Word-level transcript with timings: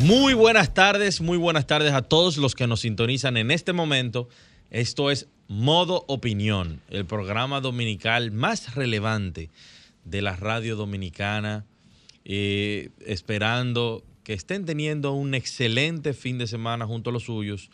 Muy 0.00 0.32
buenas 0.32 0.74
tardes, 0.74 1.20
muy 1.20 1.38
buenas 1.38 1.66
tardes 1.66 1.92
a 1.92 2.02
todos 2.02 2.36
los 2.36 2.54
que 2.54 2.68
nos 2.68 2.82
sintonizan 2.82 3.36
en 3.36 3.50
este 3.50 3.72
momento. 3.72 4.28
Esto 4.70 5.10
es 5.10 5.26
Modo 5.48 6.04
Opinión, 6.06 6.80
el 6.88 7.04
programa 7.04 7.60
dominical 7.60 8.30
más 8.30 8.76
relevante 8.76 9.50
de 10.04 10.22
la 10.22 10.36
radio 10.36 10.76
dominicana, 10.76 11.64
eh, 12.24 12.90
esperando 13.06 14.04
que 14.22 14.34
estén 14.34 14.66
teniendo 14.66 15.14
un 15.14 15.34
excelente 15.34 16.14
fin 16.14 16.38
de 16.38 16.46
semana 16.46 16.86
junto 16.86 17.10
a 17.10 17.12
los 17.12 17.24
suyos. 17.24 17.68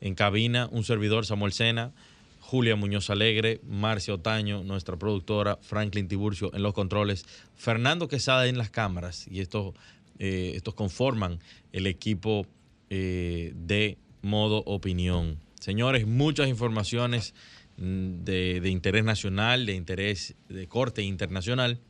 En 0.00 0.16
cabina, 0.16 0.68
un 0.72 0.82
servidor, 0.82 1.24
Samuel 1.24 1.52
Sena, 1.52 1.92
Julia 2.40 2.74
Muñoz 2.74 3.10
Alegre, 3.10 3.60
Marcia 3.64 4.14
Otaño, 4.14 4.64
nuestra 4.64 4.96
productora, 4.96 5.56
Franklin 5.62 6.08
Tiburcio 6.08 6.52
en 6.52 6.64
los 6.64 6.74
controles, 6.74 7.24
Fernando 7.54 8.08
Quesada 8.08 8.48
en 8.48 8.58
las 8.58 8.70
cámaras, 8.70 9.28
y 9.30 9.38
estos, 9.38 9.74
eh, 10.20 10.52
estos 10.54 10.74
conforman 10.74 11.40
el 11.72 11.88
equipo 11.88 12.46
eh, 12.90 13.52
de 13.56 13.98
modo 14.22 14.58
opinión. 14.66 15.38
Señores, 15.60 16.06
muchas 16.06 16.48
informaciones 16.48 17.34
mm, 17.78 18.22
de, 18.24 18.68
interés 18.68 19.04
nacional, 19.04 19.66
de 19.66 19.74
interés 19.74 20.34
de 20.48 20.66
corte 20.68 21.02
internacional. 21.02 21.80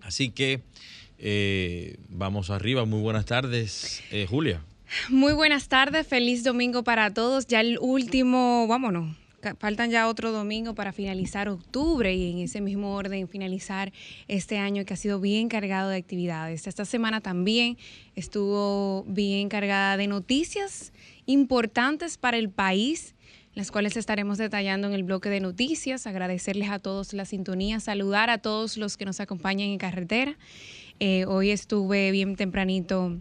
Así 0.00 0.30
que 0.30 0.62
eh, 1.18 1.96
vamos 2.08 2.50
arriba. 2.50 2.84
Muy 2.84 3.00
buenas 3.00 3.26
tardes, 3.26 4.02
eh, 4.10 4.26
Julia. 4.28 4.62
Muy 5.08 5.32
buenas 5.32 5.68
tardes, 5.68 6.06
feliz 6.06 6.42
domingo 6.42 6.82
para 6.82 7.14
todos. 7.14 7.46
Ya 7.46 7.60
el 7.60 7.78
último, 7.80 8.66
vámonos, 8.66 9.16
faltan 9.58 9.90
ya 9.90 10.08
otro 10.08 10.32
domingo 10.32 10.74
para 10.74 10.92
finalizar 10.92 11.48
octubre 11.48 12.14
y 12.14 12.30
en 12.30 12.38
ese 12.38 12.60
mismo 12.60 12.94
orden 12.94 13.28
finalizar 13.28 13.92
este 14.28 14.58
año 14.58 14.84
que 14.84 14.94
ha 14.94 14.96
sido 14.96 15.20
bien 15.20 15.48
cargado 15.48 15.90
de 15.90 15.96
actividades. 15.96 16.66
Esta 16.66 16.84
semana 16.84 17.20
también 17.20 17.78
estuvo 18.14 19.04
bien 19.04 19.48
cargada 19.48 19.96
de 19.96 20.06
noticias 20.06 20.92
importantes 21.26 22.18
para 22.18 22.36
el 22.36 22.50
país 22.50 23.14
las 23.54 23.70
cuales 23.70 23.96
estaremos 23.96 24.38
detallando 24.38 24.86
en 24.86 24.94
el 24.94 25.02
bloque 25.02 25.28
de 25.28 25.40
noticias. 25.40 26.06
Agradecerles 26.06 26.70
a 26.70 26.78
todos 26.78 27.12
la 27.12 27.24
sintonía, 27.24 27.80
saludar 27.80 28.30
a 28.30 28.38
todos 28.38 28.76
los 28.76 28.96
que 28.96 29.04
nos 29.04 29.20
acompañan 29.20 29.68
en 29.68 29.78
carretera. 29.78 30.38
Eh, 31.00 31.24
hoy 31.26 31.50
estuve 31.50 32.10
bien 32.10 32.36
tempranito 32.36 33.18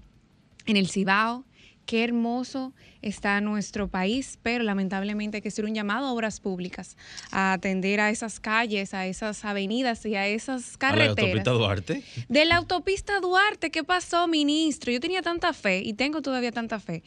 en 0.66 0.78
el 0.78 0.90
Cibao. 0.90 1.46
Qué 1.90 2.04
hermoso 2.04 2.72
está 3.02 3.42
nuestro 3.42 3.88
país, 3.88 4.38
pero 4.44 4.64
lamentablemente 4.64 5.38
hay 5.38 5.42
que 5.42 5.48
hacer 5.48 5.66
un 5.66 5.74
llamado 5.74 6.06
a 6.06 6.12
obras 6.14 6.40
públicas, 6.40 6.96
a 7.32 7.52
atender 7.54 8.00
a 8.00 8.12
esas 8.12 8.40
calles, 8.40 8.94
a 8.94 9.08
esas 9.08 9.44
avenidas 9.44 10.06
y 10.06 10.14
a 10.14 10.28
esas 10.28 10.68
A 10.68 10.72
la 10.74 10.78
carreteras. 10.78 11.18
autopista 11.18 11.50
Duarte. 11.52 12.04
De 12.28 12.46
la 12.46 12.58
autopista 12.58 13.20
Duarte, 13.20 13.72
¿qué 13.72 13.84
pasó, 13.84 14.28
ministro? 14.28 14.92
Yo 14.92 15.00
tenía 15.00 15.24
tanta 15.24 15.52
fe 15.52 15.82
y 15.84 15.94
tengo 15.94 16.22
todavía 16.22 16.52
tanta 16.52 16.80
fe 16.80 17.02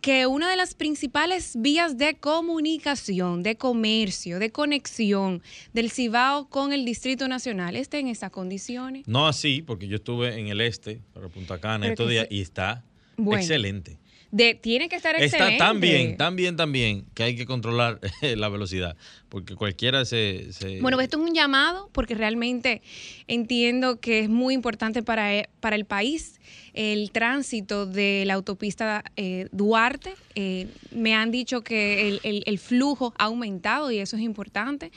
que 0.00 0.26
una 0.26 0.48
de 0.48 0.56
las 0.56 0.72
principales 0.72 1.52
vías 1.58 1.98
de 1.98 2.14
comunicación, 2.14 3.42
de 3.42 3.56
comercio, 3.56 4.38
de 4.38 4.50
conexión 4.50 5.42
del 5.74 5.90
Cibao 5.90 6.48
con 6.48 6.72
el 6.72 6.86
Distrito 6.86 7.28
Nacional 7.28 7.76
esté 7.76 7.98
en 7.98 8.08
esas 8.08 8.30
condiciones. 8.30 9.06
No 9.06 9.28
así, 9.28 9.60
porque 9.60 9.88
yo 9.88 9.96
estuve 9.96 10.40
en 10.40 10.46
el 10.46 10.62
este, 10.62 11.00
para 11.12 11.28
Punta 11.28 11.58
Cana, 11.60 11.86
estos 11.88 12.08
días, 12.08 12.26
se- 12.30 12.34
y 12.34 12.40
está 12.40 12.82
Bueno, 13.18 13.38
excelente. 13.42 13.98
De, 14.32 14.54
tiene 14.54 14.88
que 14.88 14.96
estar 14.96 15.14
excelente. 15.14 15.52
Está 15.52 15.66
tan 15.66 15.80
bien, 15.80 16.16
tan 16.16 16.36
bien, 16.36 16.56
tan 16.56 16.72
bien, 16.72 17.04
que 17.14 17.22
hay 17.22 17.36
que 17.36 17.46
controlar 17.46 18.00
la 18.22 18.48
velocidad, 18.48 18.96
porque 19.32 19.56
cualquiera 19.56 20.04
se... 20.04 20.52
se- 20.52 20.78
Bueno, 20.82 21.00
esto 21.00 21.16
es 21.16 21.26
un 21.26 21.34
llamado 21.34 21.88
porque 21.92 22.14
realmente 22.14 22.82
entiendo 23.28 23.98
que 23.98 24.20
es 24.20 24.28
muy 24.28 24.52
importante 24.52 25.02
para, 25.02 25.34
e- 25.34 25.48
para 25.60 25.74
el 25.74 25.86
país 25.86 26.38
el 26.74 27.10
tránsito 27.12 27.86
de 27.86 28.24
la 28.26 28.34
autopista 28.34 29.04
eh, 29.16 29.48
Duarte. 29.52 30.12
Eh, 30.34 30.66
me 30.90 31.14
han 31.14 31.30
dicho 31.30 31.62
que 31.62 32.08
el, 32.08 32.20
el- 32.24 32.42
el 32.46 32.58
flujo 32.58 33.14
ha 33.18 33.24
aumentado 33.24 33.90
y 33.90 33.98
eso 33.98 34.16
es 34.16 34.22
importante. 34.22 34.92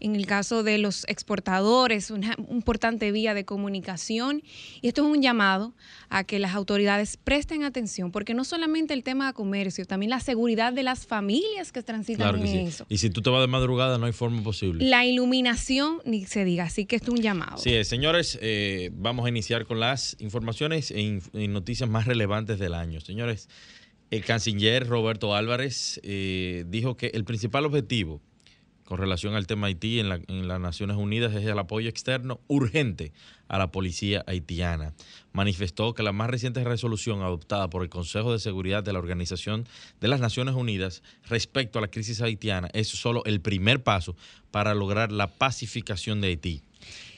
En 0.00 0.14
el 0.16 0.26
caso 0.26 0.62
de 0.64 0.78
los 0.78 1.04
exportadores, 1.08 2.10
una 2.10 2.34
importante 2.50 3.12
vía 3.12 3.34
de 3.34 3.44
comunicación. 3.44 4.42
Y 4.82 4.88
esto 4.88 5.02
es 5.08 5.16
un 5.16 5.22
llamado 5.22 5.74
a 6.08 6.24
que 6.24 6.38
las 6.38 6.54
autoridades 6.54 7.16
presten 7.16 7.62
atención, 7.64 8.10
porque 8.12 8.34
no 8.34 8.44
solamente 8.44 8.94
el 8.94 9.02
tema 9.02 9.28
de 9.28 9.32
comercio, 9.32 9.84
también 9.86 10.10
la 10.10 10.20
seguridad 10.20 10.72
de 10.72 10.82
las 10.82 11.06
familias 11.06 11.72
que 11.72 11.82
transitan 11.82 12.16
Claro 12.28 12.38
que 12.38 12.44
en 12.44 12.66
sí. 12.66 12.68
eso. 12.68 12.84
Y 12.88 12.98
si 12.98 13.10
tú 13.10 13.22
te 13.22 13.30
vas 13.30 13.40
de 13.40 13.46
madrugada, 13.48 13.75
no 13.76 14.06
hay 14.06 14.12
forma 14.12 14.42
posible. 14.42 14.84
La 14.84 15.04
iluminación, 15.04 15.98
ni 16.04 16.24
se 16.24 16.44
diga, 16.44 16.64
así 16.64 16.86
que 16.86 16.96
esto 16.96 17.12
es 17.12 17.18
un 17.18 17.22
llamado. 17.22 17.58
Sí, 17.58 17.72
es, 17.72 17.88
señores, 17.88 18.38
eh, 18.42 18.90
vamos 18.94 19.26
a 19.26 19.28
iniciar 19.28 19.66
con 19.66 19.80
las 19.80 20.16
informaciones 20.18 20.90
e 20.90 21.20
y 21.32 21.48
noticias 21.48 21.88
más 21.88 22.06
relevantes 22.06 22.58
del 22.58 22.74
año. 22.74 23.00
Señores, 23.00 23.48
el 24.10 24.24
canciller 24.24 24.86
Roberto 24.86 25.34
Álvarez 25.34 26.00
eh, 26.02 26.64
dijo 26.68 26.96
que 26.96 27.08
el 27.08 27.24
principal 27.24 27.64
objetivo 27.64 28.20
con 28.86 28.96
relación 28.98 29.34
al 29.34 29.46
tema 29.46 29.66
Haití 29.66 30.00
en, 30.00 30.08
la- 30.08 30.20
en 30.28 30.48
las 30.48 30.58
Naciones 30.60 30.96
Unidas 30.96 31.34
es 31.34 31.44
el 31.44 31.58
apoyo 31.58 31.88
externo 31.90 32.40
urgente 32.48 33.12
a 33.48 33.58
la 33.58 33.70
policía 33.70 34.24
haitiana. 34.26 34.94
Manifestó 35.32 35.92
que 35.92 36.02
la 36.02 36.12
más 36.12 36.30
reciente 36.30 36.64
resolución 36.64 37.20
adoptada 37.20 37.68
por 37.68 37.82
el 37.82 37.88
Consejo 37.90 38.32
de 38.32 38.38
Seguridad 38.38 38.82
de 38.82 38.92
la 38.94 38.98
Organización 39.00 39.68
de 40.00 40.08
las 40.08 40.20
Naciones 40.20 40.54
Unidas 40.54 41.02
respecto 41.28 41.78
a 41.78 41.82
la 41.82 41.88
crisis 41.88 42.22
haitiana 42.22 42.68
es 42.72 42.88
solo 42.88 43.22
el 43.26 43.40
primer 43.40 43.82
paso 43.82 44.16
para 44.50 44.74
lograr 44.74 45.12
la 45.12 45.26
pacificación 45.26 46.20
de 46.22 46.28
Haití. 46.28 46.62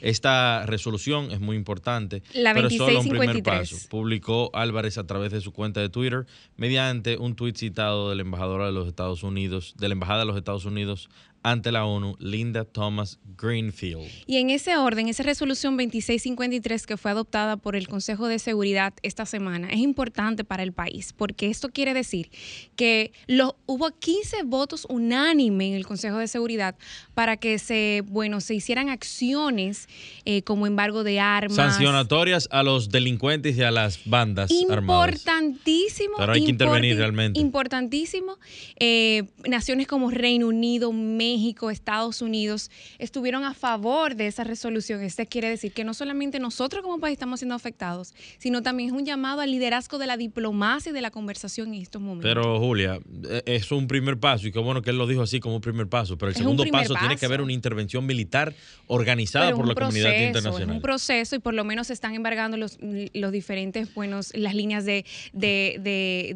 Esta 0.00 0.64
resolución 0.66 1.30
es 1.30 1.40
muy 1.40 1.56
importante, 1.56 2.22
La 2.34 2.54
pero 2.54 2.70
solo 2.70 3.00
un 3.00 3.08
primer 3.08 3.28
2653. 3.28 3.72
paso. 3.72 3.88
Publicó 3.88 4.50
Álvarez 4.54 4.98
a 4.98 5.06
través 5.06 5.32
de 5.32 5.40
su 5.40 5.52
cuenta 5.52 5.80
de 5.80 5.88
Twitter 5.88 6.26
mediante 6.56 7.16
un 7.16 7.34
tuit 7.34 7.56
citado 7.56 8.10
del 8.10 8.20
embajador 8.20 8.64
de 8.64 8.72
los 8.72 8.88
Estados 8.88 9.22
Unidos, 9.22 9.74
de 9.78 9.88
la 9.88 9.92
embajada 9.92 10.20
de 10.20 10.26
los 10.26 10.36
Estados 10.36 10.64
Unidos 10.64 11.08
ante 11.42 11.72
la 11.72 11.84
ONU, 11.84 12.16
Linda 12.18 12.64
Thomas 12.64 13.18
Greenfield. 13.36 14.08
Y 14.26 14.38
en 14.38 14.50
ese 14.50 14.76
orden, 14.76 15.08
esa 15.08 15.22
resolución 15.22 15.76
2653 15.76 16.86
que 16.86 16.96
fue 16.96 17.10
adoptada 17.10 17.56
por 17.56 17.76
el 17.76 17.88
Consejo 17.88 18.26
de 18.26 18.38
Seguridad 18.38 18.92
esta 19.02 19.24
semana 19.26 19.68
es 19.70 19.78
importante 19.78 20.44
para 20.44 20.62
el 20.62 20.72
país, 20.72 21.12
porque 21.12 21.48
esto 21.48 21.70
quiere 21.70 21.94
decir 21.94 22.30
que 22.76 23.12
lo, 23.26 23.56
hubo 23.66 23.90
15 23.90 24.42
votos 24.44 24.86
unánime 24.88 25.68
en 25.68 25.74
el 25.74 25.86
Consejo 25.86 26.18
de 26.18 26.28
Seguridad 26.28 26.76
para 27.14 27.36
que 27.36 27.58
se, 27.58 28.02
bueno, 28.06 28.40
se 28.40 28.54
hicieran 28.54 28.88
acciones 28.88 29.87
eh, 30.24 30.42
como 30.42 30.66
embargo 30.66 31.04
de 31.04 31.20
armas. 31.20 31.56
Sancionatorias 31.56 32.48
a 32.50 32.62
los 32.62 32.88
delincuentes 32.90 33.56
y 33.56 33.62
a 33.62 33.70
las 33.70 34.00
bandas 34.04 34.50
armadas. 34.70 35.08
Importantísimo. 35.08 36.14
Pero 36.18 36.32
hay 36.32 36.44
que 36.44 36.50
intervenir 36.50 36.96
realmente. 36.96 37.38
Importantísimo. 37.40 38.38
Eh, 38.78 39.24
naciones 39.48 39.86
como 39.86 40.10
Reino 40.10 40.48
Unido, 40.48 40.92
México, 40.92 41.70
Estados 41.70 42.22
Unidos 42.22 42.70
estuvieron 42.98 43.44
a 43.44 43.54
favor 43.54 44.14
de 44.14 44.26
esa 44.26 44.44
resolución. 44.44 45.02
Este 45.02 45.26
quiere 45.26 45.48
decir 45.48 45.72
que 45.72 45.84
no 45.84 45.94
solamente 45.94 46.38
nosotros 46.38 46.82
como 46.82 46.98
país 46.98 47.14
estamos 47.14 47.40
siendo 47.40 47.54
afectados, 47.54 48.14
sino 48.38 48.62
también 48.62 48.90
es 48.90 48.94
un 48.94 49.04
llamado 49.04 49.40
al 49.40 49.50
liderazgo 49.50 49.98
de 49.98 50.06
la 50.06 50.16
diplomacia 50.16 50.90
y 50.90 50.92
de 50.92 51.00
la 51.00 51.10
conversación 51.10 51.74
en 51.74 51.82
estos 51.82 52.00
momentos. 52.02 52.28
Pero 52.28 52.58
Julia, 52.58 52.98
eh, 53.28 53.42
es 53.46 53.70
un 53.72 53.86
primer 53.86 54.18
paso 54.18 54.46
y 54.46 54.52
qué 54.52 54.58
bueno 54.58 54.82
que 54.82 54.90
él 54.90 54.98
lo 54.98 55.06
dijo 55.06 55.22
así 55.22 55.40
como 55.40 55.56
un 55.56 55.60
primer 55.60 55.88
paso, 55.88 56.16
pero 56.18 56.28
el 56.28 56.32
Es 56.32 56.38
segundo 56.38 56.62
primer 56.62 56.82
paso, 56.82 56.94
tiene 56.94 57.14
que 57.14 57.20
paso. 57.20 57.26
haber 57.26 57.40
una 57.42 57.52
intervención 57.52 58.06
militar 58.06 58.54
organizada 58.86 59.52
por 59.54 59.66
la 59.66 59.74
proceso, 59.78 60.58
Es 60.58 60.66
un 60.66 60.80
proceso 60.80 61.36
y 61.36 61.38
por 61.38 61.54
lo 61.54 61.64
menos 61.64 61.88
se 61.88 61.92
están 61.92 62.14
embargando 62.14 62.56
los, 62.56 62.78
los 62.80 63.32
diferentes, 63.32 63.92
buenos, 63.94 64.32
las 64.34 64.54
líneas 64.54 64.84
de, 64.84 65.04
de, 65.32 66.34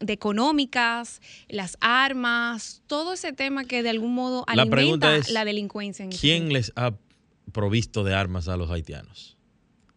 de, 0.00 0.12
económicas, 0.12 1.20
las 1.48 1.76
armas, 1.80 2.82
todo 2.86 3.14
ese 3.14 3.32
tema 3.32 3.64
que 3.64 3.82
de 3.82 3.90
algún 3.90 4.14
modo 4.14 4.44
La 4.52 4.62
alimenta 4.62 5.16
es, 5.16 5.30
la 5.30 5.44
delincuencia. 5.44 6.04
En 6.04 6.10
¿Quién 6.10 6.52
les 6.52 6.72
ha 6.76 6.94
provisto 7.52 8.04
de 8.04 8.14
armas 8.14 8.48
a 8.48 8.56
los 8.56 8.70
haitianos? 8.70 9.36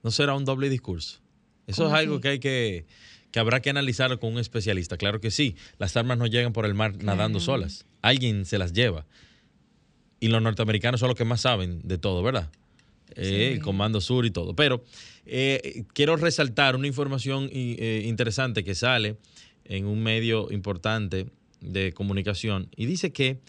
¿No 0.03 0.11
será 0.11 0.35
un 0.35 0.45
doble 0.45 0.69
discurso? 0.69 1.19
Eso 1.67 1.83
es 1.83 1.87
¿Cómo 1.87 1.95
algo 1.95 2.13
así? 2.15 2.21
que 2.21 2.27
hay 2.29 2.39
que, 2.39 2.85
que 3.31 3.39
habrá 3.39 3.61
que 3.61 3.69
analizarlo 3.69 4.19
con 4.19 4.33
un 4.33 4.39
especialista. 4.39 4.97
Claro 4.97 5.19
que 5.19 5.31
sí, 5.31 5.55
las 5.77 5.95
armas 5.97 6.17
no 6.17 6.25
llegan 6.25 6.53
por 6.53 6.65
el 6.65 6.73
mar 6.73 7.03
nadando 7.03 7.39
solas. 7.39 7.85
Alguien 8.01 8.45
se 8.45 8.57
las 8.57 8.73
lleva. 8.73 9.05
Y 10.19 10.27
los 10.27 10.41
norteamericanos 10.41 10.99
son 10.99 11.09
los 11.09 11.17
que 11.17 11.25
más 11.25 11.41
saben 11.41 11.81
de 11.83 11.97
todo, 11.97 12.23
¿verdad? 12.23 12.49
El 13.15 13.59
Comando 13.59 14.01
Sur 14.01 14.25
y 14.25 14.31
todo. 14.31 14.55
Pero 14.55 14.83
quiero 15.93 16.15
resaltar 16.15 16.75
una 16.75 16.87
información 16.87 17.47
interesante 17.53 18.63
que 18.63 18.73
sale 18.75 19.17
en 19.65 19.85
un 19.85 20.01
medio 20.01 20.51
importante 20.51 21.27
de 21.61 21.93
comunicación 21.93 22.69
y 22.75 22.85
dice 22.85 23.11
que 23.11 23.39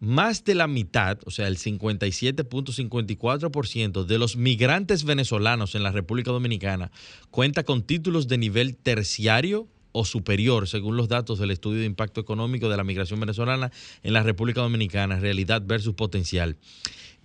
más 0.00 0.44
de 0.44 0.54
la 0.54 0.66
mitad, 0.66 1.18
o 1.26 1.30
sea, 1.30 1.46
el 1.46 1.58
57.54% 1.58 4.06
de 4.06 4.18
los 4.18 4.36
migrantes 4.36 5.04
venezolanos 5.04 5.74
en 5.74 5.82
la 5.82 5.92
República 5.92 6.30
Dominicana 6.30 6.90
cuenta 7.30 7.64
con 7.64 7.82
títulos 7.82 8.26
de 8.26 8.38
nivel 8.38 8.78
terciario 8.78 9.68
o 9.92 10.06
superior, 10.06 10.68
según 10.68 10.96
los 10.96 11.08
datos 11.08 11.38
del 11.38 11.50
estudio 11.50 11.80
de 11.80 11.86
impacto 11.86 12.22
económico 12.22 12.70
de 12.70 12.78
la 12.78 12.84
migración 12.84 13.20
venezolana 13.20 13.70
en 14.02 14.14
la 14.14 14.22
República 14.22 14.62
Dominicana, 14.62 15.20
realidad 15.20 15.60
versus 15.66 15.92
potencial. 15.94 16.56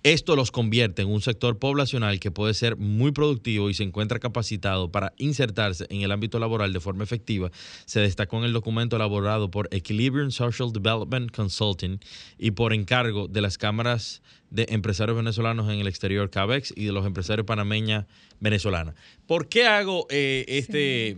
Esto 0.05 0.35
los 0.35 0.51
convierte 0.51 1.01
en 1.01 1.07
un 1.07 1.19
sector 1.19 1.57
poblacional 1.57 2.19
que 2.19 2.29
puede 2.29 2.53
ser 2.53 2.75
muy 2.75 3.11
productivo 3.11 3.71
y 3.71 3.73
se 3.73 3.81
encuentra 3.81 4.19
capacitado 4.19 4.91
para 4.91 5.13
insertarse 5.17 5.87
en 5.89 6.03
el 6.03 6.11
ámbito 6.11 6.37
laboral 6.37 6.71
de 6.73 6.79
forma 6.79 7.03
efectiva. 7.03 7.49
Se 7.85 8.01
destacó 8.01 8.37
en 8.37 8.43
el 8.43 8.53
documento 8.53 8.97
elaborado 8.97 9.49
por 9.49 9.67
Equilibrium 9.71 10.29
Social 10.29 10.71
Development 10.71 11.31
Consulting 11.31 11.99
y 12.37 12.51
por 12.51 12.71
encargo 12.71 13.27
de 13.27 13.41
las 13.41 13.57
cámaras 13.57 14.21
de 14.51 14.67
empresarios 14.69 15.17
venezolanos 15.17 15.73
en 15.73 15.79
el 15.79 15.87
exterior, 15.87 16.29
CABEX, 16.29 16.71
y 16.75 16.85
de 16.85 16.91
los 16.91 17.07
empresarios 17.07 17.47
panameñas 17.47 18.05
venezolanas. 18.39 18.93
¿Por 19.25 19.49
qué 19.49 19.65
hago 19.65 20.05
eh, 20.11 20.45
este, 20.47 21.17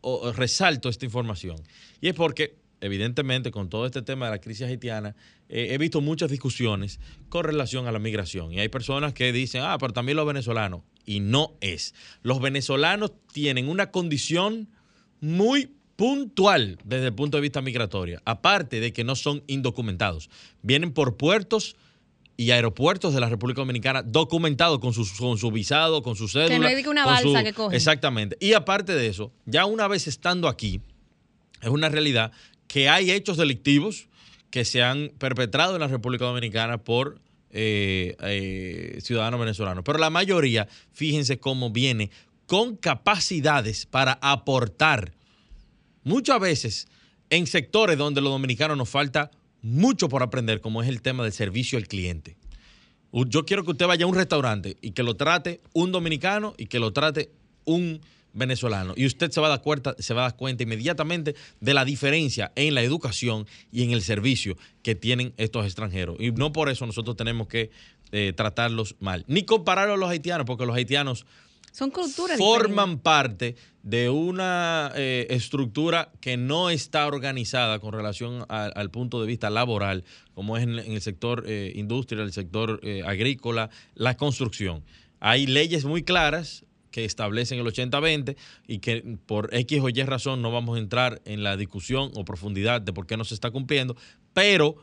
o 0.00 0.32
resalto 0.32 0.88
esta 0.88 1.04
información? 1.04 1.58
Y 2.00 2.08
es 2.08 2.14
porque 2.14 2.54
evidentemente, 2.80 3.50
con 3.50 3.68
todo 3.68 3.86
este 3.86 4.02
tema 4.02 4.26
de 4.26 4.32
la 4.32 4.38
crisis 4.40 4.66
haitiana, 4.66 5.14
eh, 5.50 5.74
he 5.74 5.78
visto 5.78 6.00
muchas 6.00 6.30
discusiones 6.30 7.00
con 7.28 7.44
relación 7.44 7.88
a 7.88 7.92
la 7.92 7.98
migración. 7.98 8.52
Y 8.52 8.60
hay 8.60 8.68
personas 8.68 9.12
que 9.12 9.32
dicen, 9.32 9.62
ah, 9.64 9.76
pero 9.78 9.92
también 9.92 10.16
los 10.16 10.26
venezolanos. 10.26 10.82
Y 11.04 11.18
no 11.18 11.56
es. 11.60 11.94
Los 12.22 12.40
venezolanos 12.40 13.12
tienen 13.32 13.68
una 13.68 13.90
condición 13.90 14.68
muy 15.20 15.72
puntual 15.96 16.78
desde 16.84 17.06
el 17.06 17.14
punto 17.14 17.36
de 17.36 17.42
vista 17.42 17.60
migratorio, 17.60 18.22
aparte 18.24 18.80
de 18.80 18.92
que 18.92 19.02
no 19.02 19.16
son 19.16 19.42
indocumentados. 19.48 20.30
Vienen 20.62 20.92
por 20.92 21.16
puertos 21.16 21.76
y 22.36 22.52
aeropuertos 22.52 23.12
de 23.12 23.20
la 23.20 23.28
República 23.28 23.60
Dominicana 23.60 24.02
documentados 24.02 24.78
con 24.78 24.94
su, 24.94 25.06
con 25.18 25.36
su 25.36 25.50
visado, 25.50 26.02
con 26.02 26.14
su 26.14 26.28
cédula. 26.28 26.54
Que 26.54 26.58
no 26.58 26.66
hay 26.68 26.86
una 26.86 27.04
balsa 27.04 27.42
que 27.42 27.52
cogen. 27.52 27.76
Exactamente. 27.76 28.36
Y 28.40 28.52
aparte 28.52 28.94
de 28.94 29.08
eso, 29.08 29.32
ya 29.46 29.66
una 29.66 29.88
vez 29.88 30.06
estando 30.06 30.48
aquí, 30.48 30.80
es 31.60 31.68
una 31.68 31.88
realidad 31.88 32.30
que 32.68 32.88
hay 32.88 33.10
hechos 33.10 33.36
delictivos 33.36 34.08
que 34.50 34.64
se 34.64 34.82
han 34.82 35.10
perpetrado 35.18 35.74
en 35.74 35.80
la 35.80 35.88
República 35.88 36.24
Dominicana 36.24 36.78
por 36.78 37.20
eh, 37.50 38.16
eh, 38.20 38.98
ciudadanos 39.02 39.40
venezolanos. 39.40 39.84
Pero 39.84 39.98
la 39.98 40.10
mayoría, 40.10 40.68
fíjense 40.92 41.38
cómo 41.38 41.70
viene 41.70 42.10
con 42.46 42.76
capacidades 42.76 43.86
para 43.86 44.18
aportar. 44.20 45.12
Muchas 46.02 46.40
veces 46.40 46.88
en 47.30 47.46
sectores 47.46 47.96
donde 47.96 48.20
los 48.20 48.32
dominicanos 48.32 48.76
nos 48.76 48.88
falta 48.88 49.30
mucho 49.62 50.08
por 50.08 50.22
aprender, 50.22 50.60
como 50.60 50.82
es 50.82 50.88
el 50.88 51.02
tema 51.02 51.22
del 51.22 51.32
servicio 51.32 51.78
al 51.78 51.86
cliente. 51.86 52.36
Yo 53.12 53.44
quiero 53.44 53.64
que 53.64 53.72
usted 53.72 53.86
vaya 53.86 54.04
a 54.04 54.08
un 54.08 54.14
restaurante 54.14 54.76
y 54.80 54.92
que 54.92 55.02
lo 55.02 55.16
trate 55.16 55.60
un 55.72 55.92
dominicano 55.92 56.54
y 56.56 56.66
que 56.66 56.78
lo 56.78 56.92
trate 56.92 57.30
un 57.64 58.00
venezolano. 58.32 58.94
Y 58.96 59.06
usted 59.06 59.30
se 59.30 59.40
va, 59.40 59.48
a 59.48 59.50
dar 59.50 59.62
cuenta, 59.62 59.94
se 59.98 60.14
va 60.14 60.22
a 60.22 60.24
dar 60.30 60.36
cuenta 60.36 60.62
inmediatamente 60.62 61.34
de 61.60 61.74
la 61.74 61.84
diferencia 61.84 62.52
en 62.54 62.74
la 62.74 62.82
educación 62.82 63.46
y 63.72 63.82
en 63.82 63.90
el 63.90 64.02
servicio 64.02 64.56
que 64.82 64.94
tienen 64.94 65.34
estos 65.36 65.64
extranjeros. 65.64 66.16
Y 66.18 66.30
no 66.32 66.52
por 66.52 66.68
eso 66.68 66.86
nosotros 66.86 67.16
tenemos 67.16 67.48
que 67.48 67.70
eh, 68.12 68.32
tratarlos 68.36 68.96
mal. 69.00 69.24
Ni 69.28 69.44
compararlos 69.44 69.96
a 69.96 70.00
los 70.00 70.10
haitianos, 70.10 70.44
porque 70.44 70.66
los 70.66 70.74
haitianos 70.74 71.26
Son 71.70 71.90
culturas 71.90 72.36
forman 72.38 72.98
parte 72.98 73.54
de 73.82 74.10
una 74.10 74.90
eh, 74.96 75.28
estructura 75.30 76.10
que 76.20 76.36
no 76.36 76.70
está 76.70 77.06
organizada 77.06 77.78
con 77.78 77.92
relación 77.92 78.44
al 78.48 78.90
punto 78.90 79.20
de 79.20 79.28
vista 79.28 79.48
laboral, 79.48 80.04
como 80.34 80.56
es 80.56 80.64
en, 80.64 80.78
el 80.78 81.00
sector 81.00 81.44
eh, 81.46 81.72
industrial, 81.76 82.24
el 82.24 82.32
sector 82.32 82.80
agrícola, 83.04 83.70
la 83.94 84.16
construcción. 84.16 84.82
Hay 85.20 85.46
leyes 85.46 85.84
muy 85.84 86.02
claras, 86.02 86.64
que 86.90 87.04
establecen 87.04 87.58
el 87.58 87.66
80-20 87.66 88.36
y 88.66 88.78
que 88.78 89.18
por 89.26 89.54
X 89.54 89.80
o 89.80 89.88
Y 89.88 90.02
razón 90.02 90.42
no 90.42 90.50
vamos 90.50 90.76
a 90.76 90.80
entrar 90.80 91.20
en 91.24 91.42
la 91.42 91.56
discusión 91.56 92.10
o 92.14 92.24
profundidad 92.24 92.80
de 92.80 92.92
por 92.92 93.06
qué 93.06 93.16
no 93.16 93.24
se 93.24 93.34
está 93.34 93.50
cumpliendo, 93.50 93.96
pero 94.32 94.76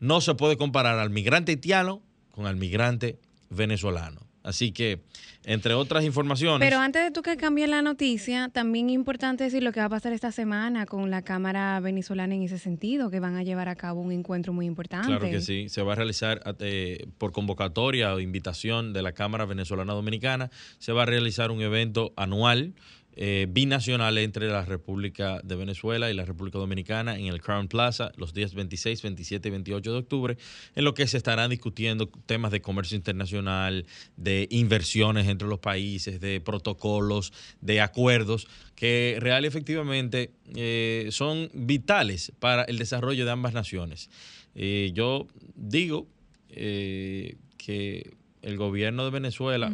no 0.00 0.20
se 0.20 0.34
puede 0.34 0.56
comparar 0.56 0.98
al 0.98 1.10
migrante 1.10 1.52
haitiano 1.52 2.02
con 2.30 2.46
al 2.46 2.56
migrante 2.56 3.18
venezolano. 3.50 4.20
Así 4.42 4.72
que, 4.72 5.02
entre 5.44 5.74
otras 5.74 6.04
informaciones. 6.04 6.66
Pero 6.66 6.80
antes 6.80 7.02
de 7.02 7.10
tú 7.10 7.22
que 7.22 7.36
cambie 7.36 7.66
la 7.66 7.82
noticia, 7.82 8.48
también 8.48 8.88
es 8.88 8.94
importante 8.94 9.44
decir 9.44 9.62
lo 9.62 9.72
que 9.72 9.80
va 9.80 9.86
a 9.86 9.90
pasar 9.90 10.12
esta 10.12 10.32
semana 10.32 10.86
con 10.86 11.10
la 11.10 11.22
Cámara 11.22 11.80
venezolana 11.80 12.34
en 12.34 12.42
ese 12.42 12.58
sentido, 12.58 13.10
que 13.10 13.20
van 13.20 13.36
a 13.36 13.42
llevar 13.42 13.68
a 13.68 13.76
cabo 13.76 14.00
un 14.00 14.12
encuentro 14.12 14.52
muy 14.52 14.66
importante. 14.66 15.08
Claro 15.08 15.28
que 15.28 15.40
sí, 15.40 15.68
se 15.68 15.82
va 15.82 15.92
a 15.92 15.96
realizar 15.96 16.42
eh, 16.60 17.06
por 17.18 17.32
convocatoria 17.32 18.14
o 18.14 18.20
invitación 18.20 18.92
de 18.92 19.02
la 19.02 19.12
Cámara 19.12 19.44
Venezolana 19.44 19.92
Dominicana, 19.92 20.50
se 20.78 20.92
va 20.92 21.02
a 21.02 21.06
realizar 21.06 21.50
un 21.50 21.60
evento 21.60 22.12
anual 22.16 22.74
eh, 23.14 23.46
binacional 23.50 24.16
entre 24.16 24.48
la 24.48 24.64
República 24.64 25.40
de 25.44 25.54
Venezuela 25.54 26.10
y 26.10 26.14
la 26.14 26.24
República 26.24 26.58
Dominicana 26.58 27.18
en 27.18 27.26
el 27.26 27.42
Crown 27.42 27.68
Plaza 27.68 28.10
los 28.16 28.32
días 28.32 28.54
26, 28.54 29.02
27 29.02 29.48
y 29.48 29.50
28 29.50 29.92
de 29.92 29.98
octubre, 29.98 30.38
en 30.74 30.84
lo 30.84 30.94
que 30.94 31.06
se 31.06 31.18
estarán 31.18 31.50
discutiendo 31.50 32.08
temas 32.24 32.52
de 32.52 32.62
comercio 32.62 32.96
internacional, 32.96 33.84
de 34.16 34.48
inversiones 34.50 35.28
entre 35.28 35.46
los 35.46 35.58
países, 35.58 36.20
de 36.20 36.40
protocolos, 36.40 37.34
de 37.60 37.82
acuerdos 37.82 38.48
que 38.74 39.18
real 39.20 39.44
y 39.44 39.48
efectivamente 39.48 40.32
eh, 40.54 41.08
son 41.10 41.50
vitales 41.52 42.32
para 42.38 42.62
el 42.64 42.78
desarrollo 42.78 43.26
de 43.26 43.30
ambas 43.30 43.52
naciones. 43.52 44.08
Eh, 44.54 44.90
yo 44.94 45.28
digo 45.54 46.08
que 46.48 48.14
el 48.42 48.56
gobierno 48.56 49.04
de 49.04 49.10
Venezuela 49.10 49.72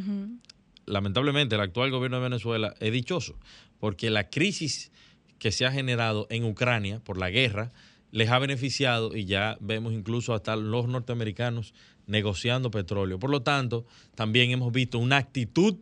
lamentablemente 0.89 1.55
el 1.55 1.61
actual 1.61 1.91
gobierno 1.91 2.19
de 2.19 2.25
Venezuela 2.25 2.75
es 2.81 2.93
dichoso, 2.93 3.39
porque 3.79 4.11
la 4.11 4.31
crisis 4.31 4.91
que 5.39 5.53
se 5.53 5.67
ha 5.67 5.73
generado 5.73 6.27
en 6.31 6.45
Ucrania 6.45 7.01
por 7.01 7.19
la 7.19 7.31
guerra 7.31 7.71
les 8.11 8.31
ha 8.31 8.39
beneficiado 8.39 9.15
y 9.15 9.25
ya 9.27 9.57
vemos 9.61 9.93
incluso 9.93 10.35
hasta 10.35 10.57
los 10.57 10.89
norteamericanos 10.89 11.75
negociando 12.07 12.71
petróleo. 12.71 13.19
Por 13.19 13.31
lo 13.31 13.43
tanto, 13.43 13.87
también 14.15 14.51
hemos 14.51 14.73
visto 14.73 14.99
una 14.99 15.19
actitud 15.19 15.77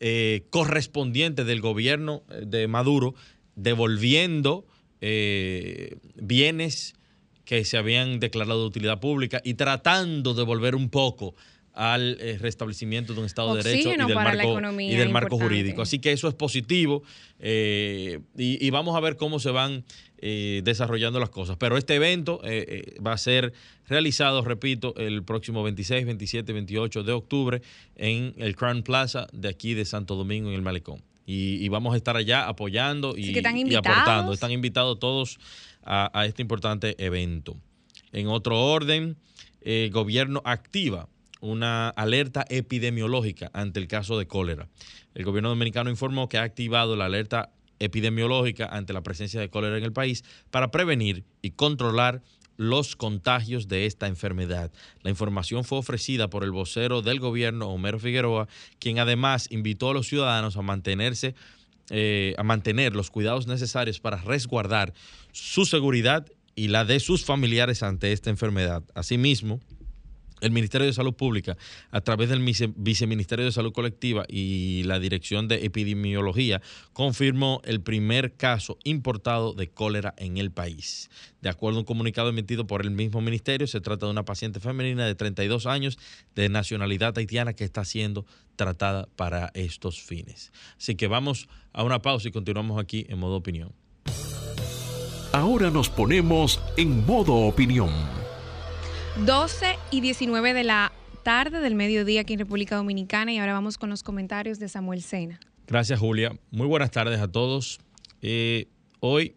eh, 0.00 0.46
correspondiente 0.50 1.44
del 1.44 1.60
gobierno 1.60 2.22
eh, 2.30 2.44
de 2.46 2.66
Maduro 2.66 3.14
devolviendo 3.54 4.66
eh, 5.02 5.98
bienes 6.14 6.94
que 7.44 7.64
se 7.64 7.76
habían 7.76 8.20
declarado 8.20 8.62
de 8.62 8.66
utilidad 8.68 9.00
pública 9.00 9.42
y 9.44 9.54
tratando 9.54 10.34
de 10.34 10.44
volver 10.44 10.74
un 10.74 10.88
poco 10.88 11.34
al 11.74 12.18
eh, 12.20 12.38
restablecimiento 12.38 13.14
de 13.14 13.20
un 13.20 13.26
Estado 13.26 13.54
de 13.54 13.62
Derecho 13.62 13.92
y 13.92 13.96
del, 13.96 14.14
marco, 14.14 14.80
y 14.80 14.94
del 14.94 15.08
marco 15.10 15.38
jurídico. 15.38 15.82
Así 15.82 15.98
que 15.98 16.12
eso 16.12 16.28
es 16.28 16.34
positivo 16.34 17.02
eh, 17.38 18.20
y, 18.36 18.68
vamos 18.70 18.96
a 18.96 19.00
ver 19.00 19.16
cómo 19.16 19.38
se 19.38 19.50
van 19.50 19.84
eh, 20.18 20.62
desarrollando 20.64 21.20
las 21.20 21.30
cosas. 21.30 21.56
Pero 21.58 21.76
este 21.76 21.94
evento 21.94 22.40
va 23.06 23.12
a 23.12 23.18
ser 23.18 23.52
realizado, 23.88 24.42
repito, 24.42 24.94
el 24.96 25.22
próximo 25.22 25.62
26, 25.62 26.06
27, 26.06 26.52
28 26.52 27.02
de 27.02 27.12
octubre 27.12 27.62
en 27.96 28.34
el 28.36 28.56
Crown 28.56 28.82
Plaza 28.82 29.26
de 29.32 29.48
aquí 29.48 29.74
de 29.74 29.84
Santo 29.84 30.16
Domingo, 30.16 30.48
en 30.48 30.54
el 30.54 30.62
Malecón. 30.62 31.02
Y, 31.26 31.68
vamos 31.68 31.94
a 31.94 31.96
estar 31.96 32.16
allá 32.16 32.48
apoyando 32.48 33.16
y, 33.16 33.38
aportando. 33.76 34.32
Están 34.32 34.50
invitados 34.50 34.98
todos 34.98 35.38
a, 35.84 36.10
a, 36.12 36.26
este 36.26 36.42
importante 36.42 36.96
evento. 36.98 37.56
En 38.12 38.26
otro 38.26 38.60
orden, 38.60 39.16
el 39.60 39.90
gobierno 39.90 40.42
activa 40.44 41.08
una 41.40 41.88
alerta 41.90 42.44
epidemiológica 42.48 43.50
ante 43.52 43.80
el 43.80 43.88
caso 43.88 44.18
de 44.18 44.26
cólera. 44.26 44.68
El 45.14 45.24
gobierno 45.24 45.48
dominicano 45.48 45.90
informó 45.90 46.28
que 46.28 46.38
ha 46.38 46.42
activado 46.42 46.96
la 46.96 47.06
alerta 47.06 47.50
epidemiológica 47.78 48.66
ante 48.66 48.92
la 48.92 49.02
presencia 49.02 49.40
de 49.40 49.48
cólera 49.48 49.78
en 49.78 49.84
el 49.84 49.92
país 49.92 50.22
para 50.50 50.70
prevenir 50.70 51.24
y 51.42 51.52
controlar 51.52 52.22
los 52.56 52.94
contagios 52.94 53.68
de 53.68 53.86
esta 53.86 54.06
enfermedad. 54.06 54.70
La 55.02 55.08
información 55.08 55.64
fue 55.64 55.78
ofrecida 55.78 56.28
por 56.28 56.44
el 56.44 56.50
vocero 56.50 57.00
del 57.00 57.18
gobierno, 57.18 57.70
Homero 57.70 57.98
Figueroa, 57.98 58.48
quien 58.78 58.98
además 58.98 59.46
invitó 59.50 59.90
a 59.90 59.94
los 59.94 60.08
ciudadanos 60.08 60.58
a 60.58 60.62
mantenerse, 60.62 61.34
eh, 61.88 62.34
a 62.36 62.42
mantener 62.42 62.94
los 62.94 63.10
cuidados 63.10 63.46
necesarios 63.46 63.98
para 63.98 64.18
resguardar 64.18 64.92
su 65.32 65.64
seguridad 65.64 66.26
y 66.54 66.68
la 66.68 66.84
de 66.84 67.00
sus 67.00 67.24
familiares 67.24 67.82
ante 67.82 68.12
esta 68.12 68.28
enfermedad. 68.28 68.82
Asimismo, 68.94 69.60
el 70.40 70.50
Ministerio 70.50 70.86
de 70.86 70.92
Salud 70.92 71.14
Pública, 71.14 71.56
a 71.90 72.00
través 72.00 72.28
del 72.28 72.40
Viceministerio 72.76 73.44
de 73.44 73.52
Salud 73.52 73.72
Colectiva 73.72 74.24
y 74.28 74.82
la 74.84 74.98
Dirección 74.98 75.48
de 75.48 75.64
Epidemiología, 75.64 76.60
confirmó 76.92 77.60
el 77.64 77.80
primer 77.80 78.34
caso 78.36 78.78
importado 78.84 79.52
de 79.54 79.68
cólera 79.68 80.14
en 80.16 80.38
el 80.38 80.50
país. 80.50 81.10
De 81.40 81.48
acuerdo 81.48 81.78
a 81.78 81.80
un 81.80 81.86
comunicado 81.86 82.28
emitido 82.28 82.66
por 82.66 82.82
el 82.82 82.90
mismo 82.90 83.20
ministerio, 83.20 83.66
se 83.66 83.80
trata 83.80 84.06
de 84.06 84.12
una 84.12 84.24
paciente 84.24 84.60
femenina 84.60 85.06
de 85.06 85.14
32 85.14 85.66
años 85.66 85.98
de 86.34 86.48
nacionalidad 86.48 87.16
haitiana 87.16 87.54
que 87.54 87.64
está 87.64 87.84
siendo 87.84 88.26
tratada 88.56 89.08
para 89.16 89.50
estos 89.54 90.00
fines. 90.00 90.52
Así 90.76 90.94
que 90.94 91.06
vamos 91.06 91.48
a 91.72 91.82
una 91.82 92.02
pausa 92.02 92.28
y 92.28 92.32
continuamos 92.32 92.80
aquí 92.80 93.06
en 93.08 93.18
modo 93.18 93.36
opinión. 93.36 93.72
Ahora 95.32 95.70
nos 95.70 95.88
ponemos 95.88 96.60
en 96.76 97.06
modo 97.06 97.34
opinión 97.34 97.90
12 99.26 99.78
y 99.90 100.00
19 100.00 100.54
de 100.54 100.64
la 100.64 100.92
tarde 101.22 101.60
del 101.60 101.74
mediodía 101.74 102.22
aquí 102.22 102.32
en 102.32 102.38
República 102.38 102.76
Dominicana 102.76 103.30
y 103.32 103.38
ahora 103.38 103.52
vamos 103.52 103.76
con 103.76 103.90
los 103.90 104.02
comentarios 104.02 104.58
de 104.58 104.68
Samuel 104.68 105.02
Sena. 105.02 105.38
Gracias 105.66 106.00
Julia. 106.00 106.32
Muy 106.50 106.66
buenas 106.66 106.90
tardes 106.90 107.20
a 107.20 107.28
todos. 107.28 107.80
Eh, 108.22 108.68
hoy 109.00 109.36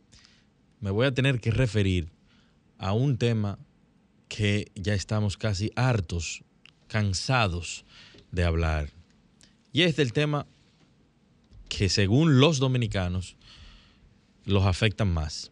me 0.80 0.90
voy 0.90 1.06
a 1.06 1.14
tener 1.14 1.42
que 1.42 1.52
referir 1.52 2.10
a 2.78 2.94
un 2.94 3.18
tema 3.18 3.60
que 4.30 4.72
ya 4.76 4.94
estamos 4.94 5.36
casi 5.36 5.70
hartos, 5.76 6.44
cansados 6.88 7.84
de 8.32 8.46
hablar. 8.46 8.90
Y 9.74 9.82
es 9.82 9.98
del 9.98 10.14
tema 10.14 10.48
que 11.68 11.90
según 11.90 12.40
los 12.40 12.60
dominicanos 12.60 13.36
los 14.46 14.66
afectan 14.66 15.14
más 15.14 15.52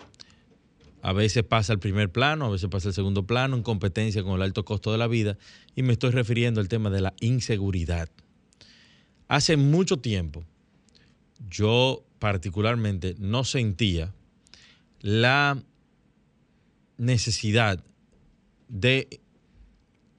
a 1.01 1.13
veces 1.13 1.43
pasa 1.43 1.73
al 1.73 1.79
primer 1.79 2.11
plano, 2.11 2.45
a 2.45 2.49
veces 2.49 2.69
pasa 2.69 2.89
al 2.89 2.93
segundo 2.93 3.25
plano, 3.25 3.55
en 3.55 3.63
competencia 3.63 4.23
con 4.23 4.35
el 4.35 4.41
alto 4.43 4.65
costo 4.65 4.91
de 4.91 4.97
la 4.97 5.07
vida, 5.07 5.37
y 5.75 5.83
me 5.83 5.93
estoy 5.93 6.11
refiriendo 6.11 6.61
al 6.61 6.67
tema 6.67 6.89
de 6.89 7.01
la 7.01 7.13
inseguridad. 7.19 8.09
Hace 9.27 9.57
mucho 9.57 9.97
tiempo, 9.97 10.43
yo 11.49 12.03
particularmente 12.19 13.15
no 13.17 13.43
sentía 13.43 14.13
la 14.99 15.61
necesidad 16.97 17.83
de 18.67 19.21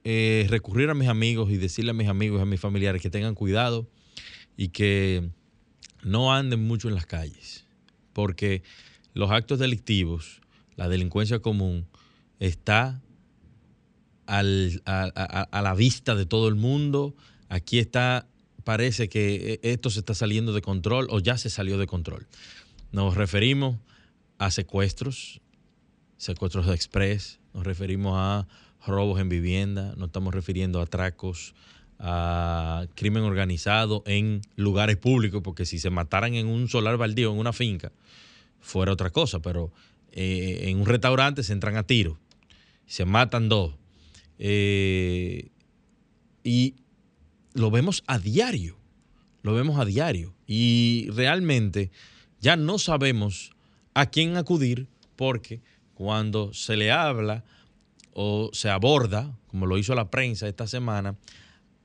eh, 0.03 0.45
recurrir 0.49 0.89
a 0.89 0.93
mis 0.93 1.07
amigos 1.07 1.49
y 1.49 1.57
decirle 1.57 1.91
a 1.91 1.93
mis 1.93 2.09
amigos 2.09 2.39
y 2.39 2.41
a 2.41 2.45
mis 2.45 2.59
familiares 2.59 3.01
que 3.01 3.09
tengan 3.09 3.35
cuidado 3.35 3.87
y 4.57 4.69
que 4.69 5.29
no 6.03 6.33
anden 6.33 6.61
mucho 6.61 6.89
en 6.89 6.95
las 6.95 7.05
calles, 7.05 7.65
porque 8.11 8.63
los 9.13 9.31
actos 9.31 9.59
delictivos 9.59 10.42
la 10.75 10.89
delincuencia 10.89 11.39
común 11.39 11.87
está 12.39 13.01
a, 14.27 14.41
la 14.43 15.73
vista 15.75 16.15
de 16.15 16.25
todo 16.25 16.47
el 16.47 16.55
mundo. 16.55 17.15
Aquí 17.49 17.79
está, 17.79 18.27
parece 18.63 19.09
que 19.09 19.59
esto 19.63 19.89
se 19.89 19.99
está 19.99 20.13
saliendo 20.13 20.53
de 20.53 20.61
control 20.61 21.07
o 21.09 21.19
ya 21.19 21.37
se 21.37 21.49
salió 21.49 21.77
de 21.77 21.87
control. 21.87 22.27
Nos 22.91 23.15
referimos 23.15 23.77
a 24.37 24.51
secuestros, 24.51 25.41
secuestros 26.17 26.67
de 26.67 26.75
express, 26.75 27.39
nos 27.53 27.65
referimos 27.65 28.13
a 28.17 28.47
robos 28.85 29.19
en 29.19 29.29
vivienda, 29.29 29.93
nos 29.97 30.07
estamos 30.07 30.33
refiriendo 30.33 30.79
a 30.79 30.83
atracos, 30.83 31.53
a 31.99 32.85
crimen 32.95 33.23
organizado 33.23 34.03
en 34.05 34.41
lugares 34.55 34.97
públicos, 34.97 35.41
porque 35.43 35.65
si 35.65 35.79
se 35.79 35.89
mataran 35.89 36.35
en 36.35 36.47
un 36.47 36.67
solar 36.67 36.97
baldío, 36.97 37.31
en 37.31 37.39
una 37.39 37.53
finca, 37.53 37.91
fuera 38.59 38.91
otra 38.91 39.09
cosa, 39.09 39.41
pero 39.41 39.71
eh, 40.15 40.69
en 40.69 40.79
un 40.79 40.85
restaurante 40.85 41.41
se 41.41 41.53
entran 41.53 41.75
a 41.75 41.83
tiro, 41.83 42.19
se 42.85 43.03
matan 43.03 43.49
dos. 43.49 43.73
Eh, 44.37 45.49
y 46.43 46.75
lo 47.53 47.71
vemos 47.71 48.03
a 48.05 48.19
diario, 48.19 48.77
lo 49.41 49.55
vemos 49.55 49.79
a 49.79 49.85
diario. 49.85 50.35
Y 50.45 51.07
realmente 51.11 51.91
ya 52.39 52.55
no 52.55 52.77
sabemos 52.77 53.51
a 53.95 54.05
quién 54.05 54.37
acudir 54.37 54.87
porque 55.15 55.61
cuando 55.95 56.53
se 56.53 56.77
le 56.77 56.91
habla 56.91 57.43
o 58.11 58.51
se 58.53 58.69
aborda, 58.69 59.35
como 59.47 59.65
lo 59.65 59.79
hizo 59.79 59.95
la 59.95 60.11
prensa 60.11 60.47
esta 60.47 60.67
semana, 60.67 61.17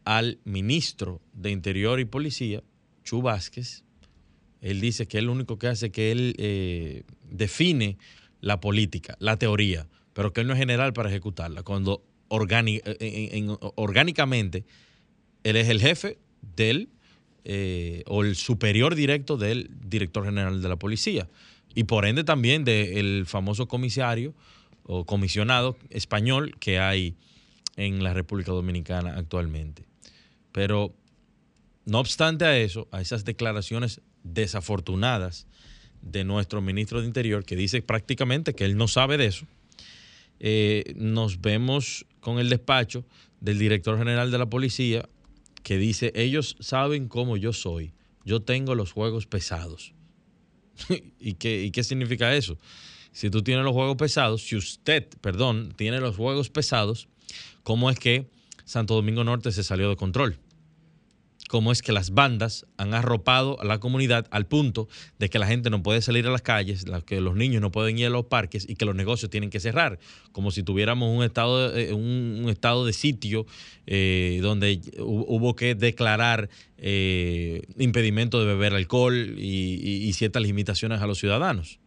al 0.04 0.38
ministro 0.44 1.22
de 1.32 1.50
Interior 1.50 1.98
y 1.98 2.04
Policía, 2.04 2.62
Chu 3.04 3.22
Vázquez, 3.22 3.84
él 4.60 4.80
dice 4.80 5.06
que 5.06 5.18
es 5.18 5.24
lo 5.24 5.32
único 5.32 5.58
que 5.58 5.68
hace 5.68 5.90
que 5.90 6.12
él 6.12 6.34
eh, 6.38 7.02
define 7.30 7.96
la 8.40 8.60
política, 8.60 9.16
la 9.20 9.36
teoría, 9.36 9.86
pero 10.12 10.32
que 10.32 10.40
él 10.40 10.46
no 10.46 10.52
es 10.52 10.58
general 10.58 10.92
para 10.92 11.08
ejecutarla. 11.08 11.62
Cuando 11.62 12.02
orgánicamente 12.28 14.64
él 15.44 15.56
es 15.56 15.68
el 15.68 15.80
jefe 15.80 16.18
del 16.56 16.88
eh, 17.44 18.02
o 18.06 18.24
el 18.24 18.36
superior 18.36 18.94
directo 18.94 19.36
del 19.36 19.70
director 19.80 20.24
general 20.24 20.60
de 20.60 20.68
la 20.68 20.76
policía 20.76 21.28
y 21.74 21.84
por 21.84 22.04
ende 22.04 22.24
también 22.24 22.64
del 22.64 23.24
famoso 23.26 23.68
comisario 23.68 24.34
o 24.82 25.06
comisionado 25.06 25.76
español 25.90 26.56
que 26.58 26.78
hay 26.78 27.14
en 27.76 28.02
la 28.02 28.12
República 28.12 28.52
Dominicana 28.52 29.14
actualmente. 29.16 29.84
Pero 30.52 30.94
no 31.84 32.00
obstante 32.00 32.44
a 32.44 32.58
eso, 32.58 32.88
a 32.90 33.00
esas 33.00 33.24
declaraciones 33.24 34.00
desafortunadas 34.22 35.46
de 36.02 36.24
nuestro 36.24 36.60
ministro 36.62 37.00
de 37.00 37.06
Interior, 37.06 37.44
que 37.44 37.56
dice 37.56 37.82
prácticamente 37.82 38.54
que 38.54 38.64
él 38.64 38.76
no 38.76 38.88
sabe 38.88 39.16
de 39.16 39.26
eso, 39.26 39.46
eh, 40.40 40.94
nos 40.96 41.40
vemos 41.40 42.06
con 42.20 42.38
el 42.38 42.48
despacho 42.48 43.04
del 43.40 43.58
director 43.58 43.98
general 43.98 44.30
de 44.30 44.38
la 44.38 44.46
policía, 44.46 45.08
que 45.62 45.78
dice, 45.78 46.12
ellos 46.14 46.56
saben 46.60 47.08
cómo 47.08 47.36
yo 47.36 47.52
soy, 47.52 47.92
yo 48.24 48.40
tengo 48.40 48.74
los 48.74 48.92
juegos 48.92 49.26
pesados. 49.26 49.94
¿Y, 51.18 51.34
qué, 51.34 51.64
¿Y 51.64 51.70
qué 51.70 51.82
significa 51.82 52.34
eso? 52.34 52.58
Si 53.12 53.30
tú 53.30 53.42
tienes 53.42 53.64
los 53.64 53.72
juegos 53.72 53.96
pesados, 53.96 54.42
si 54.42 54.56
usted, 54.56 55.08
perdón, 55.20 55.74
tiene 55.76 56.00
los 56.00 56.16
juegos 56.16 56.50
pesados, 56.50 57.08
¿cómo 57.64 57.90
es 57.90 57.98
que 57.98 58.30
Santo 58.64 58.94
Domingo 58.94 59.24
Norte 59.24 59.50
se 59.50 59.64
salió 59.64 59.88
de 59.88 59.96
control? 59.96 60.38
Cómo 61.48 61.72
es 61.72 61.82
que 61.82 61.92
las 61.92 62.10
bandas 62.10 62.66
han 62.76 62.94
arropado 62.94 63.60
a 63.60 63.64
la 63.64 63.80
comunidad 63.80 64.28
al 64.30 64.46
punto 64.46 64.86
de 65.18 65.28
que 65.28 65.40
la 65.40 65.46
gente 65.46 65.70
no 65.70 65.82
puede 65.82 66.00
salir 66.02 66.26
a 66.26 66.30
las 66.30 66.42
calles, 66.42 66.84
que 67.06 67.20
los 67.20 67.34
niños 67.34 67.60
no 67.60 67.72
pueden 67.72 67.98
ir 67.98 68.06
a 68.06 68.10
los 68.10 68.26
parques 68.26 68.68
y 68.68 68.76
que 68.76 68.84
los 68.84 68.94
negocios 68.94 69.30
tienen 69.30 69.50
que 69.50 69.58
cerrar, 69.58 69.98
como 70.30 70.52
si 70.52 70.62
tuviéramos 70.62 71.08
un 71.16 71.24
estado, 71.24 71.70
de, 71.70 71.88
eh, 71.88 71.92
un, 71.92 72.46
estado 72.48 72.86
de 72.86 72.92
sitio 72.92 73.46
eh, 73.86 74.38
donde 74.42 74.80
hubo 75.00 75.56
que 75.56 75.74
declarar 75.74 76.48
eh, 76.76 77.62
impedimento 77.78 78.38
de 78.38 78.46
beber 78.46 78.74
alcohol 78.74 79.34
y, 79.36 80.06
y 80.06 80.12
ciertas 80.12 80.42
limitaciones 80.42 81.00
a 81.00 81.06
los 81.06 81.18
ciudadanos. 81.18 81.80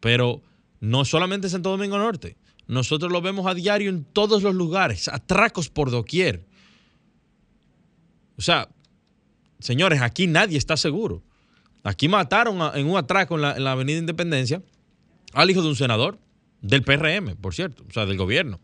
Pero 0.00 0.42
no 0.80 1.04
solamente 1.04 1.46
en 1.46 1.50
Santo 1.50 1.70
Domingo 1.70 1.98
Norte, 1.98 2.38
nosotros 2.66 3.12
lo 3.12 3.20
vemos 3.20 3.46
a 3.46 3.54
diario 3.54 3.90
en 3.90 4.04
todos 4.04 4.42
los 4.42 4.54
lugares, 4.54 5.08
atracos 5.08 5.68
por 5.68 5.90
doquier 5.90 6.48
o 8.40 8.42
sea, 8.42 8.70
señores, 9.58 10.00
aquí 10.00 10.26
nadie 10.26 10.56
está 10.56 10.78
seguro. 10.78 11.22
Aquí 11.82 12.08
mataron 12.08 12.58
en 12.74 12.86
un 12.88 12.96
atraco 12.96 13.34
en 13.34 13.42
la, 13.42 13.72
Avenida 13.72 13.98
Independencia 13.98 14.62
al 15.34 15.50
hijo 15.50 15.60
de 15.60 15.68
un 15.68 15.76
senador, 15.76 16.18
del 16.62 16.82
PRM, 16.82 17.36
por 17.36 17.54
cierto, 17.54 17.84
o 17.86 17.92
sea, 17.92 18.06
del 18.06 18.16
gobierno. 18.16 18.58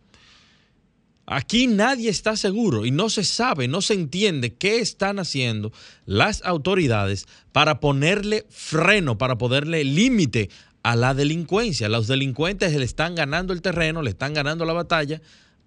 Aquí 1.27 1.67
nadie 1.67 2.09
está 2.09 2.39
seguro 2.39 2.87
y 2.87 2.91
no 2.91 3.11
se 3.11 3.23
sabe, 3.23 3.69
no 3.69 3.83
se 3.83 3.93
entiende 3.93 4.55
qué 4.55 4.79
están 4.79 5.19
haciendo 5.19 5.73
las 6.07 6.43
autoridades 6.43 7.27
para 7.53 7.79
ponerle 7.79 8.47
freno, 8.49 9.19
para 9.19 9.37
ponerle 9.37 9.85
límite 9.85 10.49
a 10.83 10.97
la 10.97 11.13
delincuencia. 11.13 11.91
Los 11.91 12.07
delincuentes 12.07 12.75
le 12.75 12.85
están 12.87 13.15
ganando 13.15 13.53
el 13.53 13.61
terreno, 13.61 14.01
le 14.01 14.11
están 14.11 14.33
ganando 14.33 14.65
la 14.65 14.73
batalla 14.73 15.21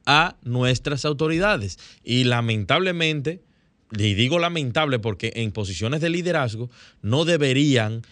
a 0.07 0.35
nuestras 0.41 1.05
autoridades. 1.05 1.77
Y 2.03 2.23
lamentablemente 2.23 3.43
y 3.91 4.13
digo 4.13 4.39
lamentable 4.39 4.99
porque 4.99 5.33
en 5.35 5.51
posiciones 5.51 6.01
de 6.01 6.09
liderazgo 6.09 6.69
no 7.01 7.25
deberían 7.25 8.03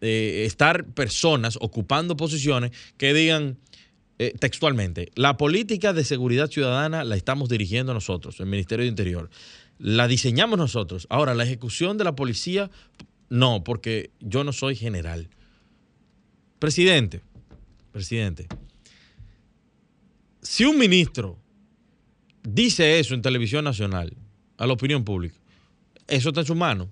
eh, 0.00 0.44
estar 0.46 0.86
personas 0.86 1.58
ocupando 1.60 2.16
posiciones 2.16 2.72
que 2.96 3.14
digan 3.14 3.58
eh, 4.18 4.34
textualmente, 4.38 5.12
la 5.14 5.36
política 5.36 5.92
de 5.92 6.04
seguridad 6.04 6.50
ciudadana 6.50 7.04
la 7.04 7.16
estamos 7.16 7.48
dirigiendo 7.48 7.94
nosotros, 7.94 8.38
el 8.40 8.46
Ministerio 8.46 8.84
de 8.84 8.90
Interior. 8.90 9.30
La 9.78 10.08
diseñamos 10.08 10.58
nosotros. 10.58 11.06
Ahora, 11.08 11.34
la 11.34 11.44
ejecución 11.44 11.96
de 11.96 12.04
la 12.04 12.14
policía, 12.14 12.70
no, 13.30 13.64
porque 13.64 14.10
yo 14.20 14.44
no 14.44 14.52
soy 14.52 14.76
general. 14.76 15.30
Presidente, 16.58 17.22
presidente, 17.92 18.46
si 20.42 20.66
un 20.66 20.76
ministro 20.78 21.38
dice 22.42 22.98
eso 22.98 23.14
en 23.14 23.22
televisión 23.22 23.64
nacional, 23.64 24.14
a 24.60 24.66
la 24.66 24.74
opinión 24.74 25.04
pública. 25.04 25.34
Eso 26.06 26.28
está 26.28 26.42
en 26.42 26.46
su 26.46 26.54
mano. 26.54 26.90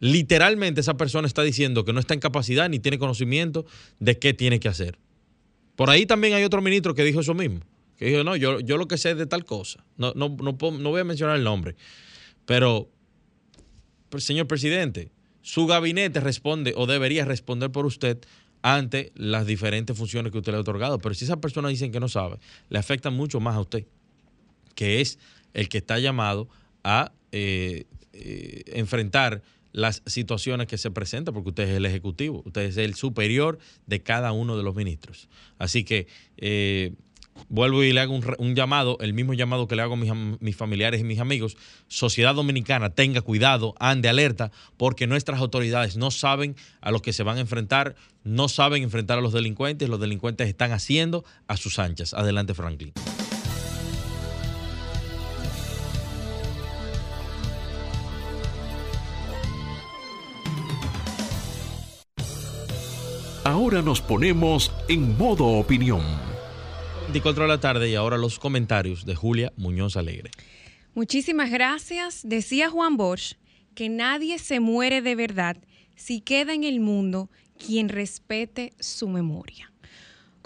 Literalmente 0.00 0.80
esa 0.80 0.96
persona 0.96 1.28
está 1.28 1.42
diciendo 1.42 1.84
que 1.84 1.92
no 1.92 2.00
está 2.00 2.14
en 2.14 2.20
capacidad 2.20 2.68
ni 2.70 2.78
tiene 2.78 2.98
conocimiento 2.98 3.66
de 4.00 4.18
qué 4.18 4.32
tiene 4.32 4.58
que 4.60 4.68
hacer. 4.68 4.98
Por 5.76 5.90
ahí 5.90 6.06
también 6.06 6.32
hay 6.32 6.42
otro 6.42 6.62
ministro 6.62 6.94
que 6.94 7.04
dijo 7.04 7.20
eso 7.20 7.34
mismo, 7.34 7.60
que 7.98 8.06
dijo, 8.06 8.24
no, 8.24 8.34
yo, 8.34 8.60
yo 8.60 8.78
lo 8.78 8.88
que 8.88 8.96
sé 8.96 9.14
de 9.14 9.26
tal 9.26 9.44
cosa, 9.44 9.84
no, 9.98 10.12
no, 10.14 10.36
no, 10.40 10.56
no 10.58 10.90
voy 10.90 11.00
a 11.00 11.04
mencionar 11.04 11.36
el 11.36 11.44
nombre, 11.44 11.76
pero, 12.46 12.88
señor 14.16 14.46
presidente, 14.46 15.10
su 15.42 15.66
gabinete 15.66 16.20
responde 16.20 16.72
o 16.76 16.86
debería 16.86 17.26
responder 17.26 17.70
por 17.70 17.84
usted 17.84 18.18
ante 18.62 19.12
las 19.14 19.46
diferentes 19.46 19.96
funciones 19.96 20.32
que 20.32 20.38
usted 20.38 20.52
le 20.52 20.58
ha 20.58 20.60
otorgado. 20.62 20.98
Pero 20.98 21.14
si 21.14 21.24
esas 21.24 21.36
personas 21.36 21.70
dicen 21.70 21.92
que 21.92 22.00
no 22.00 22.08
sabe, 22.08 22.38
le 22.70 22.78
afecta 22.78 23.10
mucho 23.10 23.38
más 23.38 23.54
a 23.54 23.60
usted, 23.60 23.86
que 24.74 25.02
es 25.02 25.18
el 25.52 25.68
que 25.68 25.78
está 25.78 25.98
llamado 25.98 26.48
a 26.86 27.12
eh, 27.32 27.84
eh, 28.12 28.62
enfrentar 28.68 29.42
las 29.72 30.02
situaciones 30.06 30.68
que 30.68 30.78
se 30.78 30.90
presentan, 30.90 31.34
porque 31.34 31.50
usted 31.50 31.68
es 31.68 31.76
el 31.76 31.84
ejecutivo, 31.84 32.42
usted 32.46 32.62
es 32.62 32.76
el 32.78 32.94
superior 32.94 33.58
de 33.86 34.02
cada 34.02 34.32
uno 34.32 34.56
de 34.56 34.62
los 34.62 34.74
ministros. 34.74 35.28
Así 35.58 35.84
que 35.84 36.06
eh, 36.38 36.94
vuelvo 37.48 37.82
y 37.82 37.92
le 37.92 38.00
hago 38.00 38.18
un, 38.38 38.54
llamado, 38.54 38.96
el 39.00 39.12
mismo 39.12 39.34
llamado 39.34 39.66
que 39.66 39.76
le 39.76 39.82
hago 39.82 39.94
a 39.94 40.14
mis, 40.40 40.56
familiares 40.56 41.00
y 41.00 41.04
mis 41.04 41.18
amigos. 41.18 41.56
Sociedad 41.88 42.34
Dominicana, 42.34 42.90
tenga 42.90 43.20
cuidado, 43.20 43.74
ande 43.80 44.08
alerta, 44.08 44.52
porque 44.76 45.08
nuestras 45.08 45.40
autoridades 45.40 45.96
no 45.96 46.12
saben 46.12 46.54
a 46.80 46.92
los 46.92 47.02
que 47.02 47.12
se 47.12 47.24
van 47.24 47.36
a 47.36 47.40
enfrentar, 47.40 47.96
no 48.22 48.48
saben 48.48 48.84
enfrentar 48.84 49.18
a 49.18 49.20
los 49.20 49.32
delincuentes, 49.32 49.88
los 49.88 50.00
delincuentes 50.00 50.48
están 50.48 50.72
haciendo 50.72 51.24
a 51.48 51.56
sus 51.56 51.80
anchas. 51.80 52.14
Adelante, 52.14 52.54
Franklin. 52.54 52.92
Ahora 63.66 63.82
nos 63.82 64.00
ponemos 64.00 64.70
en 64.86 65.18
modo 65.18 65.44
opinión. 65.44 66.00
24 67.08 67.42
de 67.42 67.48
la 67.48 67.58
tarde 67.58 67.90
y 67.90 67.96
ahora 67.96 68.16
los 68.16 68.38
comentarios 68.38 69.04
de 69.04 69.16
Julia 69.16 69.52
Muñoz 69.56 69.96
Alegre. 69.96 70.30
Muchísimas 70.94 71.50
gracias. 71.50 72.20
Decía 72.22 72.70
Juan 72.70 72.96
Bosch 72.96 73.32
que 73.74 73.88
nadie 73.88 74.38
se 74.38 74.60
muere 74.60 75.02
de 75.02 75.16
verdad 75.16 75.56
si 75.96 76.20
queda 76.20 76.54
en 76.54 76.62
el 76.62 76.78
mundo 76.78 77.28
quien 77.58 77.88
respete 77.88 78.72
su 78.78 79.08
memoria. 79.08 79.72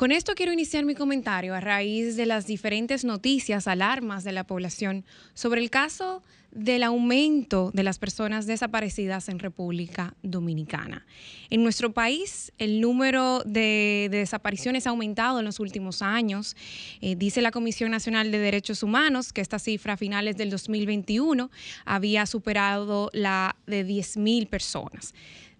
Con 0.01 0.13
esto 0.13 0.35
quiero 0.35 0.55
iniciar 0.55 0.87
mi 0.87 0.95
comentario 0.95 1.55
a 1.55 1.61
raíz 1.61 2.17
de 2.17 2.25
las 2.25 2.47
diferentes 2.47 3.05
noticias, 3.05 3.69
alarmas 3.69 4.25
de 4.25 4.33
la 4.33 4.45
población 4.45 5.05
sobre 5.35 5.61
el 5.61 5.69
caso 5.69 6.23
del 6.53 6.85
aumento 6.85 7.71
de 7.75 7.83
las 7.83 7.99
personas 7.99 8.47
desaparecidas 8.47 9.29
en 9.29 9.39
República 9.39 10.15
Dominicana. 10.23 11.05
En 11.51 11.63
nuestro 11.63 11.93
país, 11.93 12.51
el 12.57 12.81
número 12.81 13.43
de, 13.45 14.09
desapariciones 14.11 14.87
ha 14.87 14.91
aumentado 14.91 15.39
en 15.39 15.45
los 15.45 15.61
últimos 15.61 16.01
años. 16.01 16.57
Eh, 17.03 17.15
dice 17.15 17.43
la 17.43 17.51
Comisión 17.51 17.91
Nacional 17.91 18.33
de 18.33 18.39
Derechos 18.39 18.83
Humanos 18.83 19.35
que 19.35 19.43
esta 19.43 19.59
cifra 19.59 19.93
a 19.93 19.97
finales 19.99 20.39
del 20.39 20.49
2021 20.49 21.51
había 21.85 22.25
superado 22.25 23.11
la 23.13 23.55
de 23.67 23.87
10.000 23.87 24.49
personas. 24.49 25.13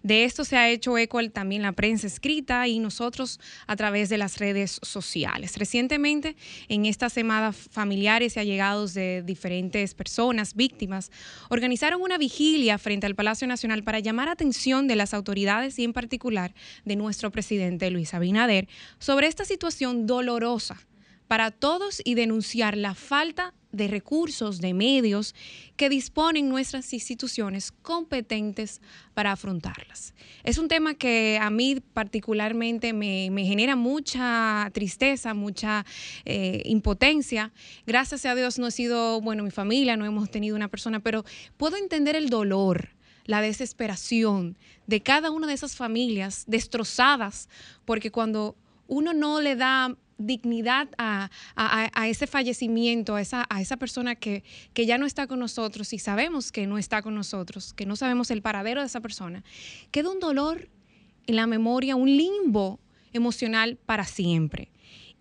De 0.03 0.23
esto 0.23 0.43
se 0.43 0.57
ha 0.57 0.69
hecho 0.69 0.97
eco 0.97 1.19
también 1.29 1.61
la 1.61 1.73
prensa 1.73 2.07
escrita 2.07 2.67
y 2.67 2.79
nosotros 2.79 3.39
a 3.67 3.75
través 3.75 4.09
de 4.09 4.17
las 4.17 4.39
redes 4.39 4.79
sociales. 4.81 5.57
Recientemente, 5.57 6.35
en 6.69 6.85
esta 6.85 7.09
semana, 7.09 7.51
familiares 7.53 8.35
y 8.35 8.39
allegados 8.39 8.93
de 8.93 9.21
diferentes 9.21 9.93
personas 9.93 10.55
víctimas 10.55 11.11
organizaron 11.49 12.01
una 12.01 12.17
vigilia 12.17 12.77
frente 12.77 13.05
al 13.05 13.15
Palacio 13.15 13.47
Nacional 13.47 13.83
para 13.83 13.99
llamar 13.99 14.29
atención 14.29 14.87
de 14.87 14.95
las 14.95 15.13
autoridades 15.13 15.77
y 15.79 15.83
en 15.83 15.93
particular 15.93 16.53
de 16.85 16.95
nuestro 16.95 17.31
presidente 17.31 17.91
Luis 17.91 18.13
Abinader 18.13 18.67
sobre 18.99 19.27
esta 19.27 19.45
situación 19.45 20.07
dolorosa 20.07 20.77
para 21.31 21.49
todos 21.49 22.01
y 22.03 22.15
denunciar 22.15 22.75
la 22.75 22.93
falta 22.93 23.53
de 23.71 23.87
recursos, 23.87 24.59
de 24.59 24.73
medios 24.73 25.33
que 25.77 25.87
disponen 25.87 26.49
nuestras 26.49 26.91
instituciones 26.91 27.71
competentes 27.71 28.81
para 29.13 29.31
afrontarlas. 29.31 30.13
Es 30.43 30.57
un 30.57 30.67
tema 30.67 30.93
que 30.95 31.39
a 31.41 31.49
mí 31.49 31.81
particularmente 31.93 32.91
me, 32.91 33.29
genera 33.45 33.77
mucha 33.77 34.69
tristeza, 34.73 35.33
mucha 35.33 35.85
eh, 36.25 36.63
impotencia. 36.65 37.53
Gracias 37.87 38.25
a 38.25 38.35
Dios 38.35 38.59
no 38.59 38.67
he 38.67 38.71
sido, 38.71 39.21
bueno, 39.21 39.43
mi 39.43 39.51
familia, 39.51 39.95
no 39.95 40.03
hemos 40.03 40.29
tenido 40.29 40.57
una 40.57 40.67
persona, 40.67 40.99
pero 40.99 41.23
puedo 41.55 41.77
entender 41.77 42.17
el 42.17 42.29
dolor 42.29 42.89
la 43.23 43.39
desesperación 43.39 44.57
de 44.85 45.01
cada 45.01 45.31
una 45.31 45.47
de 45.47 45.53
esas 45.53 45.77
familias 45.77 46.43
destrozadas, 46.47 47.47
porque 47.85 48.11
cuando 48.11 48.57
uno 48.87 49.13
no 49.13 49.39
le 49.39 49.55
da 49.55 49.95
dignidad 50.25 50.87
a, 50.97 51.29
ese 52.07 52.27
fallecimiento, 52.27 53.15
a 53.15 53.21
esa, 53.21 53.45
a 53.49 53.61
esa 53.61 53.77
persona 53.77 54.15
que, 54.15 54.43
que, 54.73 54.85
ya 54.85 54.97
no 54.97 55.05
está 55.05 55.27
con 55.27 55.39
nosotros 55.39 55.93
y 55.93 55.99
sabemos 55.99 56.51
que 56.51 56.67
no 56.67 56.77
está 56.77 57.01
con 57.01 57.15
nosotros, 57.15 57.73
que 57.73 57.85
no 57.85 57.95
sabemos 57.95 58.31
el 58.31 58.41
paradero 58.41 58.81
de 58.81 58.87
esa 58.87 59.01
persona, 59.01 59.43
queda 59.91 60.09
un 60.09 60.19
dolor 60.19 60.69
en 61.27 61.35
la 61.35 61.47
memoria, 61.47 61.95
un 61.95 62.09
limbo 62.09 62.79
emocional 63.13 63.77
para 63.85 64.05
siempre. 64.05 64.70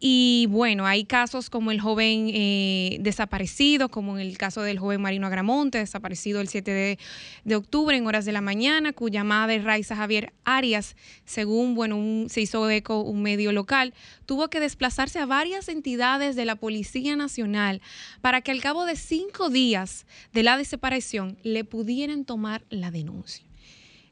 Y 0.03 0.47
bueno, 0.49 0.87
hay 0.87 1.05
casos 1.05 1.51
como 1.51 1.71
el 1.71 1.79
joven 1.79 2.31
eh, 2.33 2.97
desaparecido, 3.01 3.91
como 3.91 4.17
en 4.17 4.27
el 4.27 4.39
caso 4.39 4.63
del 4.63 4.79
joven 4.79 5.03
Marino 5.03 5.27
Agramonte, 5.27 5.77
desaparecido 5.77 6.41
el 6.41 6.49
7 6.49 6.99
de, 7.45 7.55
octubre 7.55 7.95
en 7.95 8.07
horas 8.07 8.25
de 8.25 8.33
la 8.33 8.41
mañana, 8.41 8.95
cuya 8.95 9.25
madre, 9.25 9.61
Raiza 9.61 9.97
Javier 9.97 10.33
Arias, 10.45 10.97
según 11.27 11.75
bueno, 11.75 12.27
se 12.31 12.41
hizo 12.41 12.71
eco 12.71 13.03
un 13.03 13.21
medio 13.21 13.53
local, 13.53 13.93
tuvo 14.25 14.49
que 14.49 14.59
desplazarse 14.59 15.19
a 15.19 15.27
varias 15.27 15.69
entidades 15.69 16.35
de 16.35 16.47
la 16.47 16.57
Policía 16.57 17.15
Nacional 17.15 17.83
para 18.23 18.41
que 18.41 18.53
al 18.53 18.63
cabo 18.63 18.87
de 18.87 18.97
cinco 18.97 19.51
días 19.51 20.07
de 20.33 20.43
la 20.43 20.57
desaparición 20.57 21.37
le 21.43 21.65
pudieran 21.65 22.25
tomar 22.25 22.65
la 22.71 22.91
denuncia. 22.91 23.45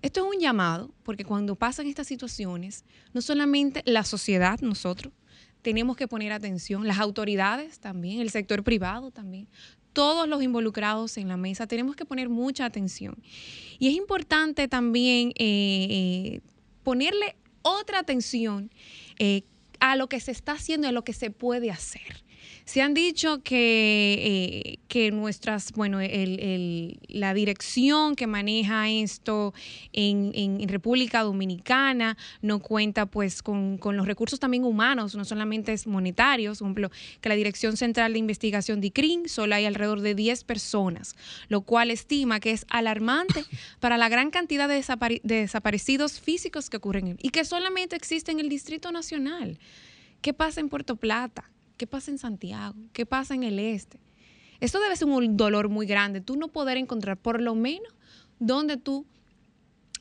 Esto 0.03 0.21
es 0.21 0.37
un 0.37 0.41
llamado, 0.41 0.91
porque 1.03 1.25
cuando 1.25 1.57
pasan 1.57 1.87
estas 1.87 2.07
situaciones, 2.07 2.85
no 3.15 3.23
solamente 3.23 3.83
la 3.85 4.05
sociedad, 4.05 4.61
nosotros, 4.61 5.13
tenemos 5.69 5.99
que 5.99 6.09
poner 6.09 6.33
atención, 6.33 6.89
las 6.89 6.99
autoridades 6.99 7.79
también, 7.79 8.23
el 8.23 8.31
sector 8.31 8.65
privado 8.65 9.11
también, 9.11 9.49
todos 9.93 10.27
los 10.27 10.43
involucrados 10.43 11.19
en 11.19 11.29
la 11.29 11.37
mesa, 11.37 11.67
tenemos 11.67 11.95
que 11.95 12.07
poner 12.07 12.31
mucha 12.31 12.65
atención. 12.65 13.15
Y 13.79 13.89
es 13.89 13.95
importante 13.95 14.67
también 14.67 15.29
eh, 15.33 15.35
eh, 15.91 16.41
ponerle 16.83 17.37
otra 17.61 17.99
atención 17.99 18.71
eh, 19.19 19.43
a 19.79 19.95
lo 19.97 20.09
que 20.09 20.21
se 20.21 20.31
está 20.31 20.53
haciendo, 20.53 20.89
a 20.89 20.93
lo 20.93 21.05
que 21.05 21.13
se 21.13 21.31
puede 21.31 21.71
hacer. 21.71 22.25
Se 22.65 22.83
han 22.83 22.95
dicho 22.95 23.43
que, 23.43 24.15
eh, 24.21 24.79
que 24.89 25.11
nuestras, 25.11 25.73
bueno, 25.73 26.01
la 26.01 27.35
dirección 27.35 28.15
que 28.15 28.27
maneja 28.27 28.89
esto 28.89 29.55
en, 29.93 30.69
República 30.69 31.23
Dominicana 31.23 32.17
no 32.43 32.59
cuenta 32.59 33.07
pues 33.07 33.43
con, 33.43 33.79
los 33.83 34.07
recursos 34.07 34.39
también 34.39 34.65
humanos, 34.65 35.15
no 35.15 35.25
solamente 35.25 35.73
es 35.73 35.87
monetarios, 35.87 36.59
por 36.59 36.67
ejemplo, 36.67 36.91
que 37.21 37.29
la 37.29 37.35
Dirección 37.35 37.77
Central 37.77 38.13
de 38.13 38.19
Investigación 38.19 38.81
de 38.81 38.93
CRIM 38.93 39.29
solo 39.29 39.55
hay 39.55 39.65
alrededor 39.65 40.01
de 40.01 40.15
10 40.15 40.45
personas, 40.45 41.17
lo 41.49 41.63
cual 41.63 41.91
estima 41.91 42.41
que 42.41 42.51
es 42.51 42.67
alarmante 42.69 43.45
para 43.81 43.97
la 43.97 44.09
gran 44.09 44.31
cantidad 44.31 44.69
de, 44.69 44.85
desaparecidos 45.23 46.21
físicos 46.21 46.69
que 46.71 46.77
ocurren 46.77 47.17
y 47.23 47.31
que 47.31 47.45
solamente 47.45 47.97
existe 47.97 48.31
en 48.31 48.41
el 48.41 48.49
Distrito 48.49 48.93
Nacional. 48.93 49.59
¿Qué 50.21 50.35
pasa 50.35 50.61
en 50.61 50.69
Puerto 50.69 50.97
Plata? 50.97 51.51
¿Qué 51.79 51.87
pasa 51.87 52.11
en 52.11 52.19
Santiago? 52.19 52.77
¿Qué 52.93 53.07
pasa 53.07 53.35
en 53.35 53.45
el 53.45 53.59
este? 53.59 54.01
Esto 54.61 54.81
debe 54.81 54.97
ser 54.97 55.07
un 55.07 55.37
dolor 55.37 55.69
muy 55.69 55.87
grande, 55.87 56.21
tú 56.21 56.37
no 56.37 56.49
poder 56.49 56.77
encontrar 56.77 57.17
por 57.17 57.41
lo 57.41 57.55
menos 57.55 57.95
donde 58.41 58.77
tú 58.77 59.07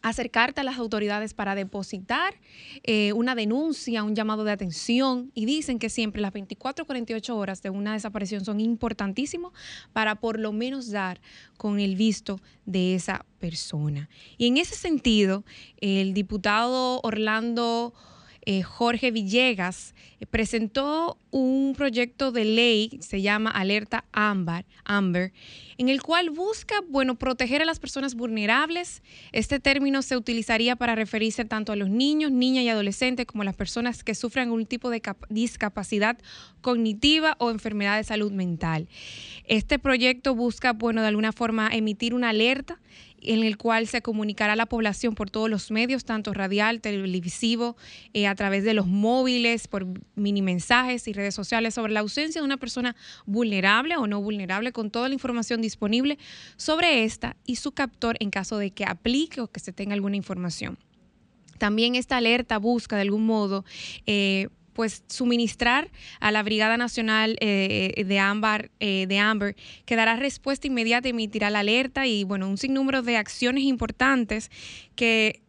acercarte 0.02 0.62
a 0.62 0.64
las 0.64 0.78
autoridades 0.78 1.34
para 1.34 1.54
depositar 1.54 2.36
eh, 2.84 3.14
una 3.14 3.36
denuncia, 3.36 4.04
un 4.04 4.16
llamado 4.16 4.44
de 4.44 4.52
atención 4.52 5.32
y 5.34 5.46
dicen 5.46 5.80
que 5.80 5.90
siempre 5.90 6.22
las 6.22 6.34
24 6.34 6.84
o 6.84 6.86
48 6.88 7.38
horas 7.38 7.62
de 7.62 7.70
una 7.70 7.94
desaparición 7.94 8.44
son 8.44 8.60
importantísimos 8.60 9.54
para 9.94 10.16
por 10.16 10.40
lo 10.40 10.54
menos 10.54 10.90
dar 10.90 11.22
con 11.58 11.80
el 11.80 11.96
visto 11.96 12.40
de 12.66 12.96
esa 12.96 13.26
persona. 13.40 14.10
Y 14.38 14.48
en 14.48 14.58
ese 14.58 14.76
sentido, 14.76 15.44
el 15.80 16.14
diputado 16.14 17.00
Orlando 17.04 17.94
eh, 18.50 18.64
Jorge 18.64 19.12
Villegas, 19.12 19.94
eh, 20.22 20.26
presentó 20.26 21.18
un 21.32 21.74
proyecto 21.76 22.32
de 22.32 22.46
ley, 22.46 22.98
se 23.02 23.22
llama 23.22 23.52
Alerta 23.52 24.06
Amber, 24.14 24.66
Amber, 24.86 25.34
en 25.78 25.90
el 25.90 26.02
cual 26.02 26.30
busca, 26.30 26.76
bueno, 26.88 27.16
proteger 27.16 27.62
a 27.62 27.66
las 27.66 27.80
personas 27.80 28.16
vulnerables. 28.16 29.04
Este 29.34 29.60
término 29.60 30.02
se 30.02 30.16
utilizaría 30.16 30.78
para 30.78 30.96
referirse 30.96 31.44
tanto 31.44 31.74
a 31.74 31.76
los 31.76 31.90
niños, 31.90 32.32
niñas 32.32 32.64
y 32.64 32.70
adolescentes 32.70 33.26
como 33.26 33.42
a 33.42 33.46
las 33.46 33.58
personas 33.58 34.02
que 34.06 34.16
sufren 34.16 34.46
algún 34.46 34.66
tipo 34.66 34.90
de 34.90 35.02
discapacidad 35.28 36.18
cognitiva 36.62 37.36
o 37.40 37.52
enfermedad 37.52 37.98
de 37.98 38.06
salud 38.06 38.32
mental. 38.32 38.88
Este 39.44 39.78
proyecto 39.78 40.36
busca, 40.36 40.72
bueno, 40.72 41.02
de 41.02 41.10
alguna 41.10 41.34
forma 41.34 41.68
emitir 41.68 42.14
una 42.14 42.30
alerta 42.30 42.80
en 43.28 43.44
el 43.44 43.58
cual 43.58 43.88
se 43.88 44.02
comunicará 44.02 44.54
a 44.54 44.56
la 44.56 44.66
población 44.66 45.16
por 45.16 45.30
todos 45.30 45.50
los 45.50 45.72
medios, 45.72 46.06
tanto 46.06 46.34
radial, 46.34 46.82
televisivo, 46.82 47.76
eh, 48.14 48.28
a 48.28 48.36
través 48.36 48.64
de 48.64 48.74
los 48.74 48.88
móviles, 48.88 49.68
por 49.68 49.86
mini 50.16 50.42
mensajes 50.42 51.08
y 51.08 51.14
redes 51.14 51.36
sociales, 51.36 51.74
sobre 51.74 51.94
la 51.94 52.00
ausencia 52.02 52.42
de 52.42 52.46
una 52.46 52.58
persona 52.58 52.96
vulnerable 53.26 53.98
o 53.98 54.08
no 54.08 54.22
vulnerable, 54.22 54.72
con 54.72 54.92
toda 54.92 55.08
la 55.10 55.14
información 55.14 55.62
disponible 55.62 56.18
sobre 56.56 57.04
esta 57.04 57.36
y 57.46 57.58
su 57.58 57.72
captor 57.72 58.18
en 58.20 58.30
caso 58.30 58.58
de 58.58 58.72
que 58.72 58.86
aplique 58.86 59.42
o 59.42 59.48
que 59.48 59.60
se 59.60 59.74
tenga 59.74 59.94
alguna 59.94 60.16
información. 60.16 60.78
También 61.58 61.96
esta 61.96 62.18
alerta 62.18 62.58
busca 62.60 62.96
de 62.96 63.02
algún 63.02 63.26
modo 63.26 63.66
eh, 64.06 64.50
pues 64.78 65.04
suministrar 65.08 65.90
a 66.20 66.30
la 66.30 66.44
Brigada 66.44 66.78
Nacional 66.78 67.36
eh, 67.42 68.04
de, 68.06 68.20
Amber, 68.20 68.70
eh, 68.80 69.08
de 69.08 69.18
Amber, 69.18 69.56
que 69.88 69.96
dará 69.96 70.18
respuesta 70.18 70.68
inmediata, 70.68 71.10
emitirá 71.10 71.50
la 71.50 71.62
alerta 71.62 72.06
y 72.06 72.24
bueno, 72.24 72.48
un 72.48 72.60
sinnúmero 72.60 73.02
de 73.02 73.18
acciones 73.18 73.64
importantes 73.64 74.52
que 74.96 75.42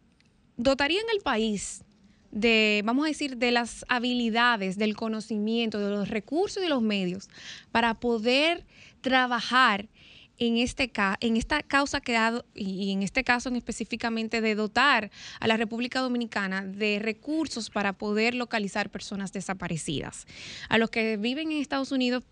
dotarían 0.57 1.05
al 1.13 1.21
país 1.21 1.83
de, 2.31 2.81
vamos 2.83 3.05
a 3.05 3.09
decir, 3.09 3.37
de 3.37 3.51
las 3.51 3.85
habilidades, 3.87 4.79
del 4.79 4.95
conocimiento, 4.95 5.77
de 5.77 5.91
los 5.91 6.09
recursos 6.09 6.57
y 6.57 6.61
de 6.63 6.69
los 6.69 6.81
medios 6.81 7.29
para 7.71 7.99
poder 7.99 8.65
trabajar 9.01 9.89
en, 10.39 10.57
este, 10.57 10.91
en 11.19 11.37
esta 11.37 11.61
causa 11.61 12.01
que 12.01 12.17
ha, 12.17 12.43
y 12.55 12.91
en 12.91 13.03
este 13.03 13.23
caso 13.23 13.49
en 13.49 13.55
específicamente 13.55 14.41
de 14.41 14.55
dotar 14.55 15.11
a 15.39 15.47
la 15.47 15.57
República 15.57 15.99
Dominicana 15.99 16.65
de 16.65 16.99
recursos 16.99 17.69
para 17.69 17.93
poder 17.93 18.35
localizar 18.35 18.89
personas 18.89 19.31
desaparecidas. 19.33 20.25
A 20.69 20.77
los 20.77 20.89
que 20.89 21.17
viven 21.17 21.51
en 21.51 21.59
Estados 21.59 21.91
Unidos 21.91 22.23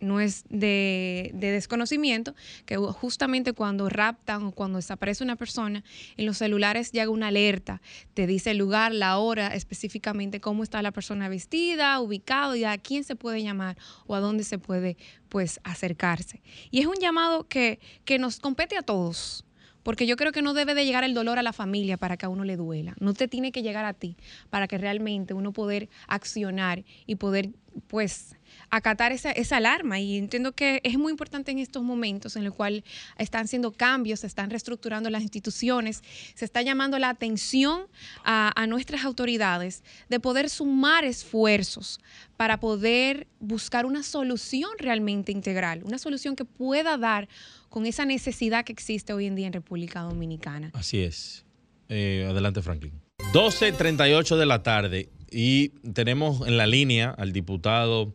no 0.00 0.20
es 0.20 0.44
de, 0.48 1.30
desconocimiento, 1.34 2.34
que 2.64 2.76
justamente 2.76 3.52
cuando 3.52 3.88
raptan 3.88 4.44
o 4.44 4.52
cuando 4.52 4.76
desaparece 4.76 5.24
una 5.24 5.36
persona, 5.36 5.84
en 6.16 6.26
los 6.26 6.38
celulares 6.38 6.92
llega 6.92 7.10
una 7.10 7.28
alerta, 7.28 7.80
te 8.14 8.26
dice 8.26 8.50
el 8.50 8.58
lugar, 8.58 8.92
la 8.92 9.18
hora, 9.18 9.54
específicamente 9.54 10.40
cómo 10.40 10.62
está 10.62 10.82
la 10.82 10.92
persona 10.92 11.28
vestida, 11.28 12.00
ubicado 12.00 12.56
y 12.56 12.64
a 12.64 12.76
quién 12.78 13.04
se 13.04 13.16
puede 13.16 13.42
llamar 13.42 13.76
o 14.06 14.14
a 14.14 14.20
dónde 14.20 14.44
se 14.44 14.58
puede 14.58 14.96
pues 15.28 15.60
acercarse. 15.64 16.42
Y 16.70 16.80
es 16.80 16.86
un 16.86 16.96
llamado 16.96 17.48
que, 17.48 17.80
que 18.04 18.18
nos 18.18 18.38
compete 18.38 18.76
a 18.76 18.82
todos. 18.82 19.44
Porque 19.86 20.08
yo 20.08 20.16
creo 20.16 20.32
que 20.32 20.42
no 20.42 20.52
debe 20.52 20.74
de 20.74 20.84
llegar 20.84 21.04
el 21.04 21.14
dolor 21.14 21.38
a 21.38 21.44
la 21.44 21.52
familia 21.52 21.96
para 21.96 22.16
que 22.16 22.26
a 22.26 22.28
uno 22.28 22.42
le 22.42 22.56
duela. 22.56 22.96
No 22.98 23.14
te 23.14 23.28
tiene 23.28 23.52
que 23.52 23.62
llegar 23.62 23.84
a 23.84 23.94
ti 23.94 24.16
para 24.50 24.66
que 24.66 24.78
realmente 24.78 25.32
uno 25.32 25.52
poder 25.52 25.88
accionar 26.08 26.82
y 27.06 27.14
poder, 27.14 27.50
pues, 27.86 28.34
acatar 28.68 29.12
esa, 29.12 29.56
alarma. 29.56 30.00
Y 30.00 30.16
entiendo 30.16 30.50
que 30.50 30.80
es 30.82 30.98
muy 30.98 31.12
importante 31.12 31.52
en 31.52 31.60
estos 31.60 31.84
momentos 31.84 32.34
en 32.34 32.42
los 32.42 32.52
cuales 32.52 32.82
están 33.16 33.44
haciendo 33.44 33.70
cambios, 33.70 34.20
se 34.20 34.26
están 34.26 34.50
reestructurando 34.50 35.08
las 35.08 35.22
instituciones, 35.22 36.02
se 36.34 36.44
está 36.44 36.62
llamando 36.62 36.98
la 36.98 37.10
atención 37.10 37.82
a 38.24 38.66
nuestras 38.66 39.04
autoridades 39.04 39.84
de 40.08 40.18
poder 40.18 40.50
sumar 40.50 41.04
esfuerzos 41.04 42.00
para 42.36 42.58
poder 42.58 43.28
buscar 43.38 43.86
una 43.86 44.02
solución 44.02 44.70
realmente 44.78 45.30
integral, 45.30 45.82
una 45.84 45.98
solución 45.98 46.34
que 46.34 46.44
pueda 46.44 46.98
dar 46.98 47.28
con 47.68 47.86
esa 47.86 48.04
necesidad 48.04 48.64
que 48.64 48.72
existe 48.72 49.12
hoy 49.12 49.26
en 49.26 49.34
día 49.34 49.46
en 49.46 49.52
República 49.52 50.02
Dominicana. 50.02 50.70
Así 50.74 51.00
es. 51.00 51.44
Eh, 51.88 52.26
adelante, 52.28 52.62
Franklin. 52.62 52.92
12.38 53.32 54.36
de 54.36 54.46
la 54.46 54.62
tarde 54.62 55.08
y 55.30 55.70
tenemos 55.92 56.46
en 56.46 56.56
la 56.56 56.66
línea 56.66 57.10
al 57.10 57.32
diputado 57.32 58.14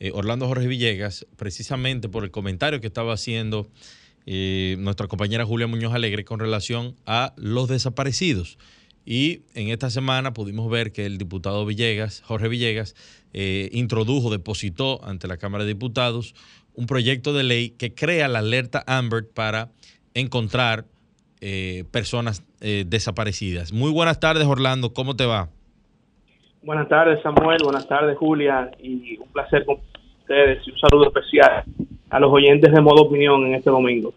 eh, 0.00 0.10
Orlando 0.14 0.46
Jorge 0.46 0.66
Villegas, 0.66 1.26
precisamente 1.36 2.08
por 2.08 2.24
el 2.24 2.30
comentario 2.30 2.80
que 2.80 2.86
estaba 2.86 3.12
haciendo 3.12 3.68
eh, 4.26 4.76
nuestra 4.78 5.08
compañera 5.08 5.44
Julia 5.44 5.66
Muñoz 5.66 5.94
Alegre 5.94 6.24
con 6.24 6.40
relación 6.40 6.96
a 7.06 7.34
los 7.36 7.68
desaparecidos. 7.68 8.58
Y 9.04 9.42
en 9.54 9.68
esta 9.68 9.90
semana 9.90 10.32
pudimos 10.32 10.70
ver 10.70 10.92
que 10.92 11.06
el 11.06 11.18
diputado 11.18 11.66
Villegas, 11.66 12.22
Jorge 12.24 12.46
Villegas, 12.48 12.94
introdujo, 13.32 14.30
depositó 14.30 15.04
ante 15.04 15.26
la 15.26 15.38
Cámara 15.38 15.64
de 15.64 15.70
Diputados 15.70 16.34
un 16.74 16.86
proyecto 16.86 17.32
de 17.32 17.42
ley 17.42 17.70
que 17.70 17.94
crea 17.94 18.28
la 18.28 18.40
alerta 18.40 18.82
Amber 18.86 19.24
para 19.34 19.70
encontrar 20.14 20.84
personas 21.90 22.44
desaparecidas. 22.60 23.72
Muy 23.72 23.90
buenas 23.90 24.20
tardes, 24.20 24.46
Orlando, 24.46 24.92
¿cómo 24.92 25.16
te 25.16 25.26
va? 25.26 25.48
Buenas 26.62 26.88
tardes, 26.88 27.20
Samuel. 27.22 27.58
Buenas 27.64 27.88
tardes, 27.88 28.16
Julia. 28.16 28.70
Y 28.80 29.18
un 29.18 29.28
placer 29.32 29.66
ustedes 30.20 30.66
y 30.66 30.70
un 30.70 30.78
saludo 30.78 31.08
especial 31.08 31.64
a 32.10 32.20
los 32.20 32.30
oyentes 32.32 32.72
de 32.72 32.80
Modo 32.80 33.02
Opinión 33.02 33.44
en 33.46 33.54
este 33.54 33.70
domingo. 33.70 34.14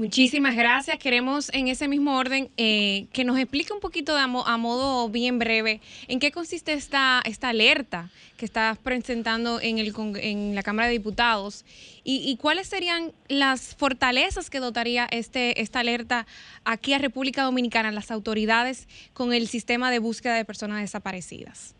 Muchísimas 0.00 0.56
gracias. 0.56 0.96
Queremos 0.96 1.52
en 1.52 1.68
ese 1.68 1.86
mismo 1.86 2.16
orden 2.16 2.48
eh, 2.56 3.04
que 3.12 3.22
nos 3.22 3.38
explique 3.38 3.70
un 3.74 3.80
poquito 3.80 4.14
de 4.14 4.22
a, 4.22 4.56
modo 4.56 5.10
bien 5.10 5.38
breve 5.38 5.80
en 6.08 6.20
qué 6.20 6.30
consiste 6.32 6.72
esta, 6.72 7.20
esta 7.26 7.50
alerta 7.50 8.08
que 8.38 8.46
estás 8.46 8.78
presentando 8.78 9.60
en, 9.60 9.76
el, 9.76 9.92
en 10.22 10.54
la 10.54 10.62
Cámara 10.62 10.88
de 10.88 10.94
Diputados 10.94 11.66
y, 12.02 12.34
cuáles 12.40 12.66
serían 12.66 13.10
las 13.28 13.76
fortalezas 13.76 14.48
que 14.48 14.58
dotaría 14.58 15.06
este, 15.10 15.60
esta 15.60 15.80
alerta 15.80 16.24
aquí 16.64 16.94
a 16.94 16.98
República 16.98 17.42
Dominicana, 17.42 17.92
las 17.92 18.10
autoridades 18.10 18.88
con 19.12 19.34
el 19.34 19.48
sistema 19.48 19.90
de 19.90 19.98
búsqueda 19.98 20.34
de 20.34 20.46
personas 20.46 20.80
desaparecidas. 20.80 21.76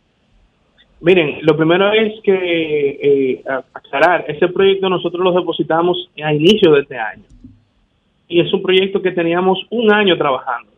Miren, 1.01 1.39
lo 1.41 1.57
primero 1.57 1.91
es 1.95 2.21
que 2.23 2.99
eh, 3.03 3.43
aclarar, 3.73 4.27
ese 4.29 4.47
proyecto 4.49 4.91
nosotros 4.91 5.25
lo 5.25 5.33
depositamos 5.33 6.11
a 6.23 6.35
inicio 6.35 6.73
de 6.73 6.83
este 6.83 6.99
año. 6.99 7.25
Y 8.31 8.41
es 8.41 8.55
un 8.55 8.63
proyecto 8.63 9.03
que 9.03 9.11
teníamos 9.11 9.59
un 9.71 9.93
año 9.93 10.17
trabajando, 10.17 10.71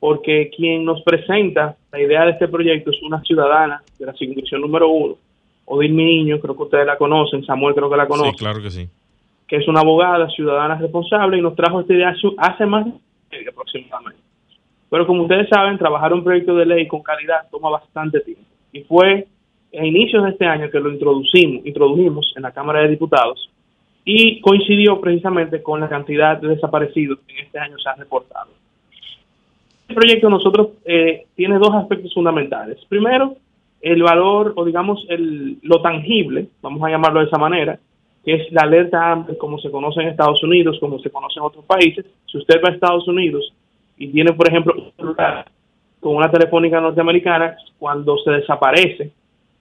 porque 0.00 0.50
quien 0.54 0.84
nos 0.84 1.00
presenta 1.02 1.76
la 1.92 2.00
idea 2.00 2.24
de 2.24 2.32
este 2.32 2.48
proyecto 2.48 2.90
es 2.90 3.00
una 3.04 3.22
ciudadana 3.22 3.80
de 4.00 4.04
la 4.04 4.12
circunscripción 4.14 4.60
número 4.60 4.88
uno, 4.88 5.14
Odil 5.64 5.94
Niño, 5.94 6.40
creo 6.40 6.56
que 6.56 6.64
ustedes 6.64 6.86
la 6.86 6.98
conocen, 6.98 7.44
Samuel 7.44 7.76
creo 7.76 7.88
que 7.88 7.96
la 7.96 8.08
conoce. 8.08 8.32
Sí, 8.32 8.36
claro 8.36 8.60
que 8.60 8.70
sí. 8.70 8.88
Que 9.46 9.56
es 9.58 9.68
una 9.68 9.80
abogada 9.80 10.28
ciudadana 10.30 10.74
responsable 10.74 11.38
y 11.38 11.40
nos 11.40 11.54
trajo 11.54 11.80
esta 11.80 11.94
idea 11.94 12.16
hace 12.38 12.66
más 12.66 12.84
de 12.84 13.48
aproximadamente. 13.48 14.20
Pero 14.90 15.06
como 15.06 15.22
ustedes 15.22 15.48
saben, 15.48 15.78
trabajar 15.78 16.12
un 16.12 16.24
proyecto 16.24 16.56
de 16.56 16.66
ley 16.66 16.88
con 16.88 17.00
calidad 17.00 17.48
toma 17.48 17.70
bastante 17.70 18.18
tiempo. 18.20 18.42
Y 18.72 18.80
fue 18.82 19.28
a 19.72 19.86
inicios 19.86 20.24
de 20.24 20.30
este 20.30 20.46
año 20.46 20.68
que 20.68 20.80
lo 20.80 20.90
introducimos, 20.90 21.64
introdujimos 21.64 22.32
en 22.34 22.42
la 22.42 22.50
Cámara 22.50 22.80
de 22.80 22.88
Diputados 22.88 23.48
y 24.04 24.40
coincidió 24.40 25.00
precisamente 25.00 25.62
con 25.62 25.80
la 25.80 25.88
cantidad 25.88 26.36
de 26.38 26.48
desaparecidos 26.48 27.20
que 27.26 27.38
en 27.38 27.46
este 27.46 27.58
año 27.58 27.78
se 27.78 27.88
han 27.88 27.98
reportado. 27.98 28.50
Este 29.82 29.94
proyecto 29.94 30.28
nosotros 30.28 30.68
eh, 30.84 31.26
tiene 31.34 31.58
dos 31.58 31.74
aspectos 31.74 32.12
fundamentales. 32.14 32.78
Primero, 32.88 33.36
el 33.80 34.02
valor 34.02 34.54
o 34.56 34.64
digamos 34.64 35.04
el, 35.08 35.58
lo 35.62 35.80
tangible, 35.82 36.46
vamos 36.62 36.82
a 36.82 36.90
llamarlo 36.90 37.20
de 37.20 37.26
esa 37.26 37.38
manera, 37.38 37.78
que 38.24 38.34
es 38.34 38.52
la 38.52 38.62
alerta 38.62 39.12
AMBER 39.12 39.36
como 39.36 39.58
se 39.58 39.70
conoce 39.70 40.00
en 40.00 40.08
Estados 40.08 40.42
Unidos, 40.42 40.78
como 40.80 40.98
se 41.00 41.10
conoce 41.10 41.38
en 41.38 41.44
otros 41.44 41.64
países. 41.64 42.06
Si 42.26 42.38
usted 42.38 42.60
va 42.64 42.70
a 42.70 42.72
Estados 42.72 43.06
Unidos 43.08 43.52
y 43.98 44.08
tiene, 44.08 44.32
por 44.32 44.48
ejemplo, 44.48 44.74
un 44.76 44.92
celular 44.96 45.46
con 46.00 46.16
una 46.16 46.30
telefónica 46.30 46.80
norteamericana, 46.80 47.56
cuando 47.78 48.16
se 48.18 48.30
desaparece 48.32 49.12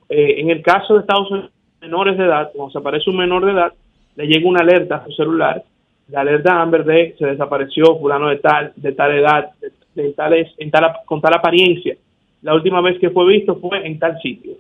eh, 0.09 0.39
en 0.39 0.49
el 0.49 0.61
caso 0.61 0.93
de 0.93 1.01
Estados 1.01 1.29
Unidos, 1.31 1.51
menores 1.79 2.17
de 2.17 2.25
edad, 2.25 2.51
cuando 2.53 2.71
se 2.71 2.79
aparece 2.79 3.09
un 3.09 3.17
menor 3.17 3.45
de 3.45 3.51
edad, 3.51 3.73
le 4.15 4.27
llega 4.27 4.47
una 4.47 4.61
alerta 4.61 4.97
a 4.97 5.05
su 5.05 5.11
celular, 5.11 5.63
la 6.09 6.21
alerta 6.21 6.61
Amber 6.61 6.83
de 6.83 7.15
se 7.17 7.25
desapareció 7.25 7.97
fulano 7.97 8.27
de 8.27 8.37
tal, 8.37 8.73
de 8.75 8.91
tal 8.91 9.11
edad, 9.17 9.51
de, 9.95 10.11
tales, 10.13 10.51
en 10.57 10.69
tal, 10.69 10.91
con 11.05 11.21
tal 11.21 11.33
apariencia. 11.33 11.95
La 12.41 12.53
última 12.53 12.81
vez 12.81 12.99
que 12.99 13.09
fue 13.11 13.25
visto 13.27 13.55
fue 13.59 13.85
en 13.85 13.97
tal 13.97 14.19
sitio. 14.21 14.53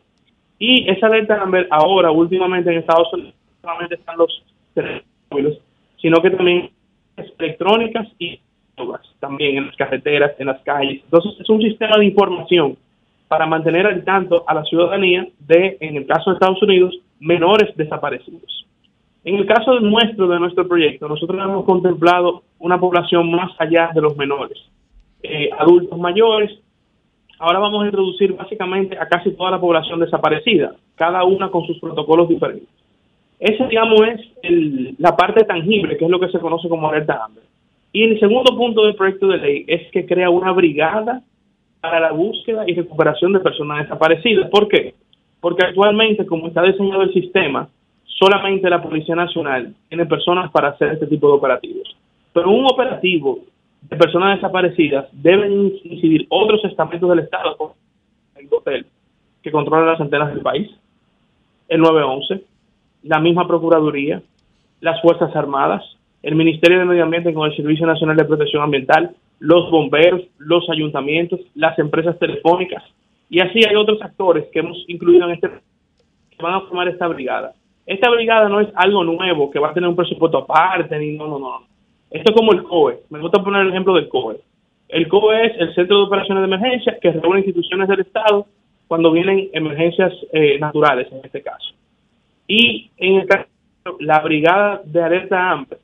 Y 0.57 0.89
esa 0.89 1.07
alerta 1.07 1.41
Amber 1.41 1.67
ahora, 1.69 2.11
últimamente 2.11 2.71
en 2.71 2.79
Estados 2.79 3.11
Unidos, 3.13 3.33
no 3.35 3.69
solamente 3.69 3.95
están 3.95 4.17
los 4.17 4.43
teléfonos, 4.73 5.59
sino 6.01 6.21
que 6.21 6.29
también 6.31 6.69
electrónicas 7.37 8.07
y 8.17 8.39
también 9.19 9.57
en 9.57 9.67
las 9.67 9.75
carreteras, 9.75 10.31
en 10.39 10.47
las 10.47 10.61
calles. 10.61 11.01
Entonces 11.03 11.33
es 11.39 11.49
un 11.49 11.61
sistema 11.61 11.97
de 11.97 12.05
información 12.05 12.77
para 13.27 13.45
mantener 13.45 13.85
al 13.87 14.03
tanto 14.03 14.43
a 14.47 14.53
la 14.53 14.63
ciudadanía 14.63 15.27
de, 15.39 15.77
en 15.79 15.97
el 15.97 16.05
caso 16.05 16.29
de 16.29 16.35
Estados 16.35 16.61
Unidos, 16.63 16.97
menores 17.19 17.75
desaparecidos. 17.75 18.60
En 19.23 19.35
el 19.35 19.45
caso 19.45 19.75
de 19.75 19.81
nuestro, 19.81 20.27
de 20.27 20.39
nuestro 20.39 20.67
proyecto, 20.67 21.07
nosotros 21.07 21.39
hemos 21.43 21.63
contemplado 21.65 22.43
una 22.59 22.79
población 22.79 23.31
más 23.31 23.51
allá 23.59 23.91
de 23.93 24.01
los 24.01 24.17
menores, 24.17 24.57
eh, 25.21 25.49
adultos 25.57 25.97
mayores. 25.99 26.51
Ahora 27.37 27.59
vamos 27.59 27.83
a 27.83 27.85
introducir 27.85 28.33
básicamente 28.33 28.97
a 28.97 29.07
casi 29.07 29.31
toda 29.31 29.51
la 29.51 29.59
población 29.59 29.99
desaparecida, 29.99 30.75
cada 30.95 31.23
una 31.23 31.49
con 31.49 31.65
sus 31.67 31.79
protocolos 31.79 32.29
diferentes. 32.29 32.69
Esa, 33.39 33.67
digamos, 33.67 33.99
es 34.01 34.99
la 34.99 35.15
parte 35.15 35.43
tangible, 35.45 35.97
que 35.97 36.05
es 36.05 36.11
lo 36.11 36.19
que 36.19 36.29
se 36.29 36.39
conoce 36.39 36.69
como 36.69 36.89
alerta 36.89 37.23
Amber. 37.23 37.43
Y 37.93 38.03
el 38.03 38.19
segundo 38.19 38.55
punto 38.55 38.85
del 38.85 38.95
proyecto 38.95 39.27
de 39.27 39.37
ley 39.37 39.65
es 39.67 39.91
que 39.91 40.05
crea 40.05 40.29
una 40.29 40.51
brigada 40.51 41.21
para 41.79 41.99
la 41.99 42.11
búsqueda 42.11 42.63
y 42.67 42.73
recuperación 42.73 43.33
de 43.33 43.39
personas 43.39 43.83
desaparecidas. 43.83 44.49
¿Por 44.49 44.67
qué? 44.67 44.93
Porque 45.39 45.65
actualmente, 45.65 46.25
como 46.25 46.47
está 46.47 46.61
diseñado 46.61 47.01
el 47.01 47.13
sistema, 47.13 47.67
solamente 48.19 48.69
la 48.69 48.81
Policía 48.81 49.15
Nacional 49.15 49.73
tiene 49.89 50.05
personas 50.05 50.51
para 50.51 50.69
hacer 50.69 50.93
este 50.93 51.07
tipo 51.07 51.27
de 51.27 51.33
operativos. 51.33 51.95
Pero 52.33 52.49
un 52.49 52.65
operativo 52.65 53.39
de 53.81 53.97
personas 53.97 54.35
desaparecidas 54.35 55.07
deben 55.11 55.73
incidir 55.83 56.25
otros 56.29 56.63
estamentos 56.65 57.09
del 57.09 57.19
Estado, 57.19 57.57
como 57.57 57.75
el 58.35 58.47
hotel, 58.51 58.85
que 59.41 59.51
controlan 59.51 59.87
las 59.87 60.01
antenas 60.01 60.33
del 60.33 60.41
país, 60.41 60.69
el 61.67 61.81
911, 61.81 62.43
la 63.03 63.19
misma 63.19 63.47
Procuraduría, 63.47 64.21
las 64.81 65.01
Fuerzas 65.01 65.35
Armadas, 65.35 65.83
el 66.21 66.35
Ministerio 66.35 66.79
de 66.79 66.85
Medio 66.85 67.03
Ambiente 67.03 67.33
con 67.33 67.49
el 67.49 67.55
Servicio 67.55 67.87
Nacional 67.87 68.15
de 68.15 68.25
Protección 68.25 68.61
Ambiental, 68.61 69.15
los 69.39 69.71
bomberos, 69.71 70.21
los 70.37 70.69
ayuntamientos, 70.69 71.39
las 71.55 71.77
empresas 71.79 72.17
telefónicas, 72.19 72.83
y 73.31 73.39
así 73.39 73.61
hay 73.67 73.75
otros 73.75 74.01
actores 74.01 74.45
que 74.51 74.59
hemos 74.59 74.77
incluido 74.87 75.25
en 75.25 75.31
este 75.31 75.49
que 75.49 76.43
van 76.43 76.55
a 76.55 76.61
formar 76.61 76.89
esta 76.89 77.07
brigada. 77.07 77.53
Esta 77.91 78.09
brigada 78.09 78.47
no 78.47 78.61
es 78.61 78.69
algo 78.75 79.03
nuevo 79.03 79.51
que 79.51 79.59
va 79.59 79.71
a 79.71 79.73
tener 79.73 79.89
un 79.89 79.97
presupuesto 79.97 80.37
aparte, 80.37 80.97
ni 80.97 81.17
no, 81.17 81.27
no, 81.27 81.39
no. 81.39 81.63
Esto 82.09 82.31
es 82.31 82.37
como 82.37 82.53
el 82.53 82.63
COE. 82.63 83.01
Me 83.09 83.19
gusta 83.19 83.43
poner 83.43 83.63
el 83.63 83.71
ejemplo 83.71 83.93
del 83.95 84.07
COE. 84.07 84.39
El 84.87 85.09
COE 85.09 85.47
es 85.47 85.59
el 85.59 85.75
Centro 85.75 85.97
de 85.97 86.03
Operaciones 86.03 86.41
de 86.41 86.55
Emergencia 86.55 86.97
que 87.01 87.11
reúne 87.11 87.39
instituciones 87.39 87.89
del 87.89 87.99
Estado 87.99 88.45
cuando 88.87 89.11
vienen 89.11 89.49
emergencias 89.51 90.13
eh, 90.31 90.57
naturales, 90.57 91.11
en 91.11 91.19
este 91.25 91.41
caso. 91.41 91.73
Y 92.47 92.91
en 92.95 93.15
el 93.15 93.27
caso, 93.27 93.49
la 93.99 94.21
Brigada 94.21 94.81
de 94.85 95.03
Alerta 95.03 95.51
AMPE 95.51 95.75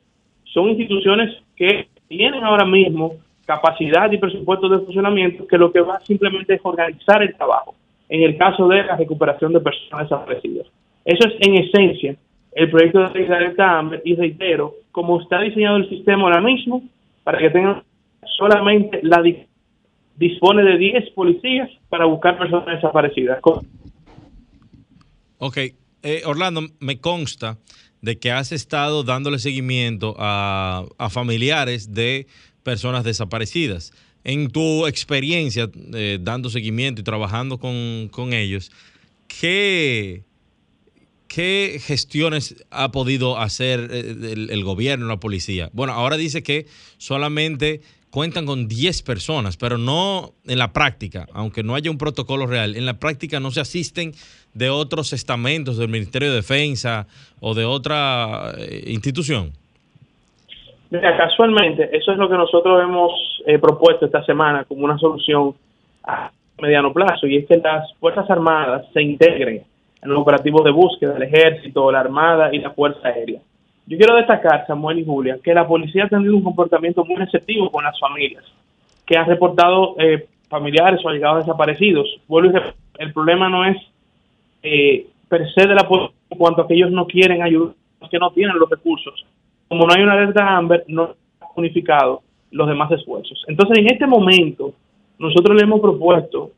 son 0.44 0.70
instituciones 0.70 1.36
que 1.56 1.88
tienen 2.08 2.42
ahora 2.42 2.64
mismo 2.64 3.16
capacidad 3.44 4.10
y 4.10 4.16
presupuesto 4.16 4.66
de 4.70 4.78
funcionamiento 4.78 5.46
que 5.46 5.58
lo 5.58 5.70
que 5.70 5.82
va 5.82 6.00
simplemente 6.00 6.54
es 6.54 6.60
organizar 6.62 7.22
el 7.22 7.36
trabajo 7.36 7.74
en 8.08 8.22
el 8.22 8.38
caso 8.38 8.66
de 8.66 8.82
la 8.84 8.96
recuperación 8.96 9.52
de 9.52 9.60
personas 9.60 10.08
desaparecidas. 10.08 10.66
Eso 11.08 11.26
es 11.26 11.34
en 11.40 11.54
esencia 11.56 12.16
el 12.52 12.70
proyecto 12.70 12.98
de 12.98 13.26
Alerta 13.34 13.78
AMBER 13.78 14.02
y 14.04 14.14
reitero, 14.14 14.74
como 14.92 15.22
está 15.22 15.40
diseñado 15.40 15.78
el 15.78 15.88
sistema 15.88 16.24
ahora 16.24 16.42
mismo, 16.42 16.82
para 17.24 17.38
que 17.38 17.48
tengan 17.48 17.82
solamente 18.36 19.00
la 19.02 19.22
dispone 20.16 20.62
de 20.64 20.76
10 20.76 21.10
policías 21.12 21.70
para 21.88 22.04
buscar 22.04 22.36
personas 22.36 22.66
desaparecidas. 22.66 23.40
Ok, 25.38 25.56
eh, 26.02 26.22
Orlando, 26.26 26.60
me 26.78 27.00
consta 27.00 27.56
de 28.02 28.18
que 28.18 28.30
has 28.30 28.52
estado 28.52 29.02
dándole 29.02 29.38
seguimiento 29.38 30.14
a, 30.18 30.84
familiares 31.08 31.94
de 31.94 32.26
personas 32.62 33.02
desaparecidas. 33.02 33.92
En 34.24 34.50
tu 34.50 34.86
experiencia 34.86 35.70
eh, 35.94 36.18
dando 36.20 36.50
seguimiento 36.50 37.00
y 37.00 37.04
trabajando 37.04 37.58
con, 37.58 38.08
con 38.10 38.34
ellos, 38.34 38.70
¿qué, 39.26 40.27
¿qué 41.28 41.78
gestiones 41.80 42.64
ha 42.70 42.90
podido 42.90 43.38
hacer 43.38 43.88
eh, 43.92 44.34
el, 44.50 44.64
gobierno, 44.64 45.06
la 45.06 45.18
policía? 45.18 45.68
Bueno, 45.72 45.92
ahora 45.92 46.16
dice 46.16 46.42
que 46.42 46.66
solamente 46.96 47.80
cuentan 48.10 48.46
con 48.46 48.66
10 48.66 49.02
personas, 49.02 49.56
pero 49.56 49.76
no 49.76 50.32
en 50.46 50.58
la 50.58 50.72
práctica, 50.72 51.26
aunque 51.34 51.62
no 51.62 51.74
haya 51.74 51.90
un 51.90 51.98
protocolo 51.98 52.46
real, 52.46 52.74
en 52.76 52.86
la 52.86 52.98
práctica 52.98 53.38
no 53.38 53.50
se 53.50 53.60
asisten 53.60 54.12
de 54.54 54.70
otros 54.70 55.12
estamentos 55.12 55.76
del 55.76 55.88
Ministerio 55.88 56.30
de 56.30 56.36
Defensa 56.36 57.06
o 57.40 57.54
de 57.54 57.66
otra 57.66 58.52
eh, 58.56 58.84
institución. 58.86 59.52
Mira, 60.90 61.16
casualmente, 61.18 61.90
eso 61.94 62.12
es 62.12 62.18
lo 62.18 62.30
que 62.30 62.36
nosotros 62.36 62.82
hemos 62.82 63.12
eh, 63.46 63.58
propuesto 63.58 64.06
esta 64.06 64.24
semana 64.24 64.64
como 64.64 64.84
una 64.84 64.96
solución 64.96 65.54
a 66.04 66.30
mediano 66.60 66.92
plazo, 66.94 67.26
y 67.26 67.36
es 67.36 67.46
que 67.46 67.58
las 67.58 67.92
Fuerzas 68.00 68.28
Armadas 68.30 68.86
se 68.94 69.02
integren 69.02 69.62
en 70.02 70.10
los 70.10 70.18
operativos 70.18 70.64
de 70.64 70.70
búsqueda 70.70 71.14
del 71.14 71.22
ejército, 71.24 71.90
la 71.90 72.00
armada 72.00 72.54
y 72.54 72.58
la 72.58 72.70
fuerza 72.70 73.08
aérea. 73.08 73.40
Yo 73.86 73.96
quiero 73.96 74.16
destacar, 74.16 74.66
Samuel 74.66 74.98
y 74.98 75.04
Julia, 75.04 75.38
que 75.42 75.54
la 75.54 75.66
policía 75.66 76.04
ha 76.04 76.08
tenido 76.08 76.36
un 76.36 76.42
comportamiento 76.42 77.04
muy 77.04 77.16
receptivo 77.16 77.70
con 77.70 77.84
las 77.84 77.98
familias, 77.98 78.44
que 79.06 79.16
han 79.16 79.26
reportado 79.26 79.96
eh, 79.98 80.26
familiares 80.48 81.00
o 81.04 81.08
allegados 81.08 81.46
desaparecidos. 81.46 82.06
el 82.98 83.12
problema 83.12 83.48
no 83.48 83.64
es 83.64 83.76
eh, 84.62 85.06
per 85.28 85.50
se 85.52 85.66
de 85.66 85.74
la 85.74 85.88
policía 85.88 86.16
en 86.30 86.38
cuanto 86.38 86.62
a 86.62 86.68
que 86.68 86.74
ellos 86.74 86.90
no 86.90 87.06
quieren 87.06 87.42
ayudar, 87.42 87.74
que 88.10 88.18
no 88.18 88.30
tienen 88.30 88.58
los 88.58 88.68
recursos. 88.68 89.24
Como 89.68 89.86
no 89.86 89.94
hay 89.94 90.02
una 90.02 90.12
alerta 90.12 90.56
Amber, 90.56 90.84
no 90.88 91.14
ha 91.40 91.46
unificado 91.56 92.22
los 92.50 92.68
demás 92.68 92.90
esfuerzos. 92.92 93.44
Entonces, 93.46 93.78
en 93.78 93.90
este 93.90 94.06
momento, 94.06 94.72
nosotros 95.18 95.56
le 95.56 95.62
hemos 95.62 95.80
propuesto 95.80 96.52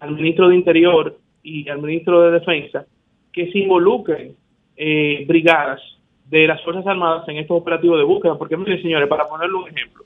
al 0.00 0.12
ministro 0.12 0.48
de 0.48 0.56
Interior 0.56 1.16
y 1.46 1.68
al 1.68 1.80
ministro 1.80 2.22
de 2.22 2.32
Defensa 2.32 2.84
que 3.32 3.50
se 3.52 3.58
involucren 3.60 4.34
eh, 4.76 5.24
brigadas 5.28 5.80
de 6.28 6.46
las 6.46 6.62
Fuerzas 6.64 6.86
Armadas 6.86 7.28
en 7.28 7.36
estos 7.36 7.60
operativos 7.60 7.98
de 7.98 8.04
búsqueda, 8.04 8.36
porque 8.36 8.56
miren 8.56 8.82
señores, 8.82 9.08
para 9.08 9.28
ponerle 9.28 9.54
un 9.54 9.68
ejemplo, 9.68 10.04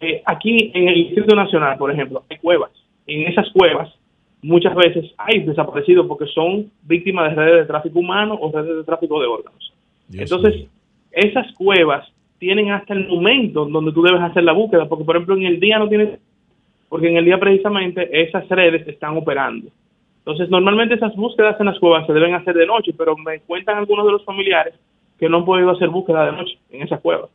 eh, 0.00 0.22
aquí 0.24 0.70
en 0.72 0.88
el 0.88 0.94
Distrito 0.94 1.34
Nacional, 1.34 1.76
por 1.76 1.90
ejemplo, 1.90 2.22
hay 2.30 2.38
cuevas. 2.38 2.70
En 3.06 3.22
esas 3.22 3.50
cuevas 3.50 3.92
muchas 4.42 4.74
veces 4.76 5.10
hay 5.16 5.40
desaparecidos 5.40 6.06
porque 6.06 6.26
son 6.26 6.70
víctimas 6.82 7.30
de 7.30 7.42
redes 7.42 7.60
de 7.62 7.66
tráfico 7.66 7.98
humano 7.98 8.38
o 8.40 8.52
redes 8.52 8.76
de 8.76 8.84
tráfico 8.84 9.20
de 9.20 9.26
órganos. 9.26 9.72
Entonces, 10.12 10.66
esas 11.10 11.52
cuevas 11.54 12.06
tienen 12.38 12.70
hasta 12.70 12.94
el 12.94 13.08
momento 13.08 13.64
donde 13.64 13.92
tú 13.92 14.02
debes 14.02 14.20
hacer 14.20 14.44
la 14.44 14.52
búsqueda, 14.52 14.86
porque 14.86 15.04
por 15.04 15.16
ejemplo 15.16 15.36
en 15.36 15.44
el 15.46 15.58
día 15.58 15.78
no 15.78 15.88
tienes, 15.88 16.20
porque 16.88 17.08
en 17.08 17.16
el 17.16 17.24
día 17.24 17.40
precisamente 17.40 18.08
esas 18.22 18.46
redes 18.48 18.86
están 18.86 19.16
operando. 19.16 19.70
Entonces, 20.26 20.48
normalmente 20.48 20.94
esas 20.94 21.14
búsquedas 21.16 21.60
en 21.60 21.66
las 21.66 21.78
cuevas 21.78 22.06
se 22.06 22.14
deben 22.14 22.34
hacer 22.34 22.54
de 22.54 22.66
noche, 22.66 22.92
pero 22.96 23.14
me 23.14 23.40
cuentan 23.40 23.76
algunos 23.76 24.06
de 24.06 24.12
los 24.12 24.24
familiares 24.24 24.74
que 25.18 25.28
no 25.28 25.38
han 25.38 25.44
podido 25.44 25.70
hacer 25.70 25.90
búsqueda 25.90 26.24
de 26.26 26.32
noche 26.32 26.58
en 26.70 26.82
esas 26.82 27.00
cuevas. 27.00 27.28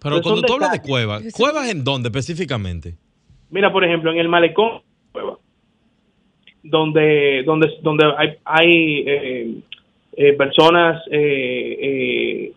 Pero 0.00 0.22
cuando 0.22 0.42
tú 0.42 0.54
hablas 0.54 0.70
de 0.70 0.80
cuevas, 0.80 1.24
¿cuevas 1.36 1.68
en 1.68 1.82
dónde 1.82 2.08
específicamente? 2.08 2.94
Mira, 3.50 3.72
por 3.72 3.84
ejemplo, 3.84 4.12
en 4.12 4.18
el 4.18 4.28
malecón, 4.28 4.82
cueva, 5.10 5.36
donde, 6.62 7.42
donde, 7.44 7.72
donde 7.82 8.04
hay, 8.16 8.36
hay 8.44 9.04
eh, 9.04 9.54
eh, 10.16 10.32
personas, 10.34 11.02
eh, 11.10 12.52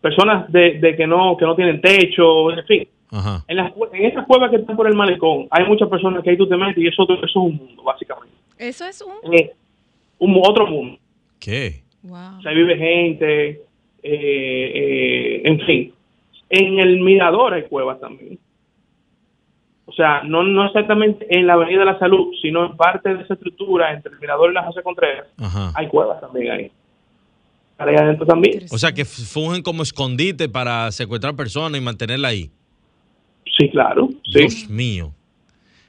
personas 0.00 0.52
de, 0.52 0.78
de, 0.78 0.96
que 0.96 1.08
no 1.08 1.36
que 1.36 1.44
no 1.44 1.56
tienen 1.56 1.80
techo, 1.80 2.52
en 2.52 2.64
fin. 2.66 2.88
En, 3.10 3.56
las, 3.56 3.72
en 3.92 4.04
esas 4.04 4.26
cuevas 4.26 4.50
que 4.50 4.56
están 4.56 4.76
por 4.76 4.86
el 4.86 4.94
malecón, 4.94 5.46
hay 5.50 5.64
muchas 5.66 5.88
personas 5.88 6.22
que 6.22 6.30
ahí 6.30 6.36
tú 6.36 6.48
te 6.48 6.56
metes 6.56 6.78
y 6.78 6.88
eso, 6.88 7.04
eso 7.04 7.24
es 7.24 7.36
un 7.36 7.56
mundo, 7.56 7.82
básicamente. 7.82 8.36
Eso 8.58 8.84
es 8.84 9.00
un... 9.00 9.14
un 10.18 10.42
otro 10.44 10.66
mundo. 10.66 10.98
¿Qué? 11.38 11.82
O 12.04 12.42
sea, 12.42 12.52
vive 12.52 12.76
gente, 12.76 13.50
eh, 13.50 13.62
eh, 14.02 15.42
en 15.44 15.60
fin. 15.60 15.92
En 16.50 16.78
el 16.78 17.00
Mirador 17.00 17.54
hay 17.54 17.62
cuevas 17.64 18.00
también. 18.00 18.38
O 19.86 19.92
sea, 19.92 20.22
no, 20.22 20.42
no 20.42 20.66
exactamente 20.66 21.26
en 21.30 21.46
la 21.46 21.54
Avenida 21.54 21.80
de 21.80 21.86
la 21.86 21.98
Salud, 21.98 22.32
sino 22.42 22.66
en 22.66 22.76
parte 22.76 23.14
de 23.14 23.22
esa 23.22 23.34
estructura 23.34 23.92
entre 23.92 24.12
el 24.12 24.20
Mirador 24.20 24.50
y 24.50 24.54
la 24.54 24.64
José 24.64 24.82
Contreras, 24.82 25.26
hay 25.74 25.88
cuevas 25.88 26.20
también 26.20 26.50
ahí. 26.50 26.70
Allá 27.78 28.02
adentro 28.02 28.26
también. 28.26 28.66
O 28.70 28.76
sea, 28.76 28.92
que 28.92 29.04
fungen 29.04 29.62
como 29.62 29.82
escondite 29.82 30.48
para 30.48 30.90
secuestrar 30.90 31.34
personas 31.36 31.80
y 31.80 31.84
mantenerla 31.84 32.28
ahí. 32.28 32.50
Sí, 33.58 33.68
claro. 33.70 34.08
Dios 34.32 34.68
mío. 34.68 35.12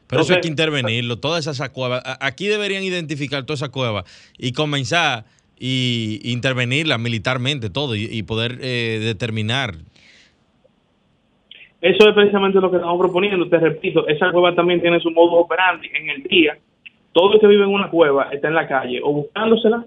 Pero 0.08 0.23
eso 0.23 0.34
hay 0.34 0.41
que 0.41 0.47
intervenirlo, 0.47 1.19
todas 1.19 1.45
esas 1.45 1.69
cuevas. 1.69 2.01
Aquí 2.19 2.47
deberían 2.47 2.84
identificar 2.84 3.45
todas 3.45 3.60
esas 3.60 3.69
cuevas 3.69 4.05
y 4.39 4.53
comenzar 4.53 5.25
y 5.60 6.19
intervenirla 6.23 6.97
militarmente 6.97 7.69
todo 7.69 7.95
y, 7.95 8.23
poder 8.23 8.58
eh, 8.62 8.99
determinar. 9.03 9.75
Eso 11.82 12.10
es 12.10 12.15
precisamente 12.15 12.60
lo 12.60 12.71
que 12.71 12.77
estamos 12.77 12.97
proponiendo. 12.97 13.47
Te 13.47 13.60
repito, 13.60 14.08
esa 14.08 14.32
cueva 14.32 14.55
también 14.55 14.82
tiene 14.82 14.99
su 14.99 15.12
modo 15.12 15.34
operandi 15.34 15.88
en 15.93 16.10
el 16.10 16.23
día. 16.23 16.58
Todo 17.12 17.36
el 17.36 17.39
que 17.39 17.47
vive 17.47 17.63
en 17.63 17.69
una 17.69 17.89
cueva 17.89 18.29
está 18.32 18.47
en 18.47 18.55
la 18.55 18.67
calle 18.67 18.99
o 19.03 19.13
buscándosela 19.13 19.86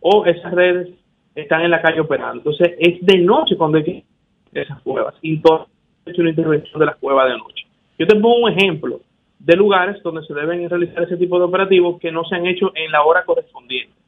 o 0.00 0.26
esas 0.26 0.52
redes 0.52 0.88
están 1.36 1.62
en 1.62 1.70
la 1.70 1.80
calle 1.80 2.00
operando. 2.00 2.38
Entonces 2.38 2.74
es 2.78 2.98
de 3.06 3.18
noche 3.18 3.56
cuando 3.56 3.78
hay 3.78 3.84
que 3.84 4.04
esas 4.52 4.80
cuevas 4.82 5.14
y 5.22 5.34
entonces 5.34 5.68
hecho 6.06 6.20
una 6.22 6.30
intervención 6.30 6.78
de 6.78 6.86
las 6.86 6.96
cuevas 6.96 7.28
de 7.28 7.38
noche. 7.38 7.66
Yo 7.98 8.06
te 8.06 8.16
pongo 8.16 8.44
un 8.44 8.52
ejemplo 8.52 9.00
de 9.38 9.56
lugares 9.56 10.02
donde 10.02 10.26
se 10.26 10.34
deben 10.34 10.68
realizar 10.68 11.02
ese 11.02 11.16
tipo 11.16 11.38
de 11.38 11.44
operativos 11.44 11.98
que 12.00 12.12
no 12.12 12.24
se 12.24 12.36
han 12.36 12.46
hecho 12.46 12.72
en 12.74 12.90
la 12.90 13.02
hora 13.02 13.24
correspondiente 13.24 14.00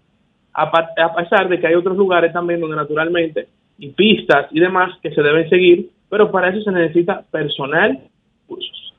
a, 0.54 1.14
pesar 1.14 1.48
de 1.48 1.58
que 1.58 1.66
hay 1.66 1.74
otros 1.74 1.96
lugares 1.96 2.32
también 2.32 2.60
donde 2.60 2.76
naturalmente 2.76 3.48
y 3.78 3.88
pistas 3.88 4.46
y 4.50 4.60
demás 4.60 4.98
que 5.02 5.10
se 5.10 5.22
deben 5.22 5.48
seguir, 5.48 5.90
pero 6.08 6.30
para 6.30 6.50
eso 6.50 6.60
se 6.62 6.70
necesita 6.70 7.24
personal, 7.30 7.98
cursos. 8.46 8.91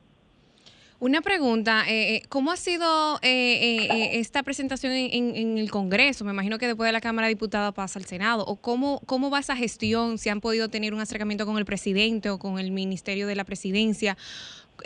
Una 1.04 1.20
pregunta, 1.20 1.84
eh, 1.86 2.16
eh, 2.16 2.22
¿cómo 2.30 2.50
ha 2.50 2.56
sido 2.56 3.20
eh, 3.22 4.12
esta 4.14 4.42
presentación 4.42 4.94
en, 4.94 5.58
el 5.58 5.70
Congreso? 5.70 6.24
Me 6.24 6.32
imagino 6.32 6.58
que 6.58 6.66
después 6.66 6.88
de 6.88 6.94
la 6.94 7.02
Cámara 7.02 7.28
de 7.28 7.34
Diputados 7.34 7.74
pasa 7.74 8.00
al 8.00 8.06
Senado. 8.06 8.46
¿O 8.46 8.56
cómo, 8.56 9.02
cómo 9.06 9.30
va 9.30 9.40
esa 9.40 9.58
gestión? 9.58 10.18
¿Si 10.18 10.30
han 10.30 10.40
podido 10.40 10.70
tener 10.70 10.94
un 10.94 11.02
acercamiento 11.02 11.46
con 11.46 11.58
el 11.58 11.66
presidente 11.66 12.30
o 12.30 12.40
con 12.40 12.58
el 12.58 12.72
Ministerio 12.72 13.28
de 13.28 13.36
la 13.36 13.44
Presidencia? 13.44 14.16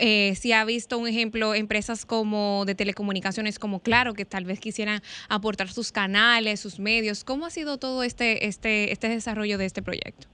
eh, 0.00 0.34
si 0.34 0.50
ha 0.50 0.64
visto 0.64 0.98
un 0.98 1.06
ejemplo, 1.06 1.54
empresas 1.54 2.04
como 2.04 2.64
de 2.66 2.74
telecomunicaciones 2.74 3.60
como 3.60 3.78
Claro, 3.78 4.12
que 4.14 4.24
tal 4.24 4.44
vez 4.44 4.58
quisieran 4.58 5.02
aportar 5.28 5.70
sus 5.70 5.92
canales, 5.92 6.58
sus 6.58 6.80
medios. 6.80 7.22
¿Cómo 7.22 7.46
ha 7.46 7.50
sido 7.50 7.78
todo 7.78 8.02
este, 8.02 8.48
este, 8.48 8.90
este 8.90 9.08
desarrollo 9.08 9.56
de 9.56 9.66
este 9.66 9.82
proyecto? 9.82 10.26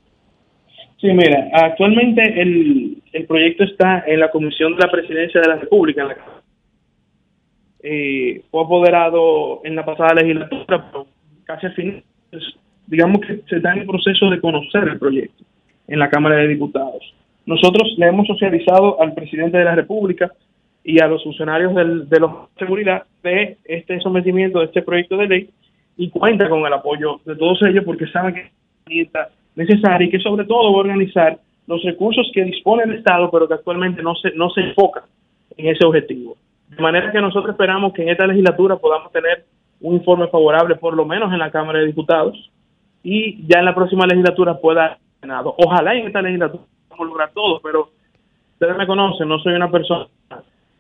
Sí, 0.99 1.09
mira, 1.09 1.49
actualmente 1.53 2.23
el, 2.41 3.03
el 3.13 3.27
proyecto 3.27 3.65
está 3.65 4.05
en 4.07 4.21
la 4.21 4.31
Comisión 4.31 4.75
de 4.75 4.87
la 4.87 4.91
Presidencia 4.91 5.41
de 5.41 5.49
la 5.49 5.57
República, 5.57 6.03
en 6.03 6.09
la 6.09 6.17
eh, 7.87 8.43
fue 8.51 8.65
apoderado 8.65 9.61
en 9.63 9.77
la 9.77 9.85
pasada 9.85 10.15
legislatura, 10.15 10.91
pero 10.91 11.07
casi 11.45 11.67
al 11.67 11.75
final, 11.75 12.03
pues, 12.31 12.43
digamos 12.87 13.21
que 13.21 13.43
se 13.47 13.57
está 13.57 13.73
en 13.75 13.81
el 13.81 13.87
proceso 13.87 14.31
de 14.31 14.41
conocer 14.41 14.85
el 14.85 14.99
proyecto 14.99 15.45
en 15.87 15.99
la 15.99 16.09
Cámara 16.09 16.37
de 16.37 16.49
Diputados. 16.49 17.15
Nosotros 17.45 17.95
le 17.99 18.07
hemos 18.07 18.27
socializado 18.27 19.03
al 19.03 19.13
presidente 19.13 19.59
de 19.59 19.65
la 19.65 19.75
República 19.75 20.33
y 20.83 20.99
a 21.03 21.07
los 21.07 21.23
funcionarios 21.23 21.75
del, 21.75 22.09
de 22.09 22.21
la 22.21 22.49
seguridad 22.59 23.05
de 23.23 23.59
este 23.65 24.01
sometimiento 24.01 24.61
de 24.61 24.67
este 24.67 24.81
proyecto 24.81 25.19
de 25.19 25.29
ley 25.29 25.51
y 25.99 26.09
cuenta 26.09 26.49
con 26.49 26.65
el 26.65 26.73
apoyo 26.73 27.21
de 27.27 27.37
todos 27.37 27.61
ellos 27.69 27.85
porque 27.85 28.07
saben 28.07 28.35
que 28.35 28.41
es 29.03 29.09
necesaria 29.55 30.07
y 30.07 30.11
que 30.11 30.21
sobre 30.21 30.45
todo 30.45 30.73
va 30.73 30.79
a 30.79 30.81
organizar 30.81 31.39
los 31.67 31.83
recursos 31.83 32.31
que 32.35 32.45
dispone 32.45 32.85
el 32.85 32.95
Estado 32.95 33.31
pero 33.31 33.49
que 33.49 33.55
actualmente 33.55 34.03
no 34.03 34.15
se, 34.17 34.33
no 34.33 34.51
se 34.51 34.61
enfoca 34.61 35.05
en 35.57 35.69
ese 35.69 35.85
objetivo. 35.85 36.37
De 36.69 36.83
manera 36.83 37.13
que 37.13 37.21
nosotros 37.21 37.53
esperamos 37.53 37.93
que 37.93 38.03
en 38.03 38.09
esta 38.09 38.27
legislatura 38.27 38.77
podamos 38.77 39.13
tener 39.13 39.45
un 39.81 39.95
informe 39.95 40.29
favorable, 40.29 40.77
por 40.77 40.95
lo 40.95 41.05
menos 41.05 41.33
en 41.33 41.39
la 41.39 41.51
Cámara 41.51 41.79
de 41.79 41.87
Diputados, 41.87 42.51
y 43.03 43.47
ya 43.47 43.59
en 43.59 43.67
la 43.67 43.75
próxima 43.75 44.07
legislatura 44.07 44.59
pueda 44.59 44.99
Senado. 45.21 45.55
Ojalá 45.59 45.95
en 45.95 46.07
esta 46.07 46.23
legislatura 46.23 46.65
podamos 46.89 47.09
lograr 47.09 47.31
todo, 47.33 47.61
pero 47.63 47.91
ustedes 48.53 48.77
me 48.77 48.87
conocen, 48.87 49.29
no 49.29 49.39
soy 49.39 49.55
una 49.55 49.71
persona 49.71 50.07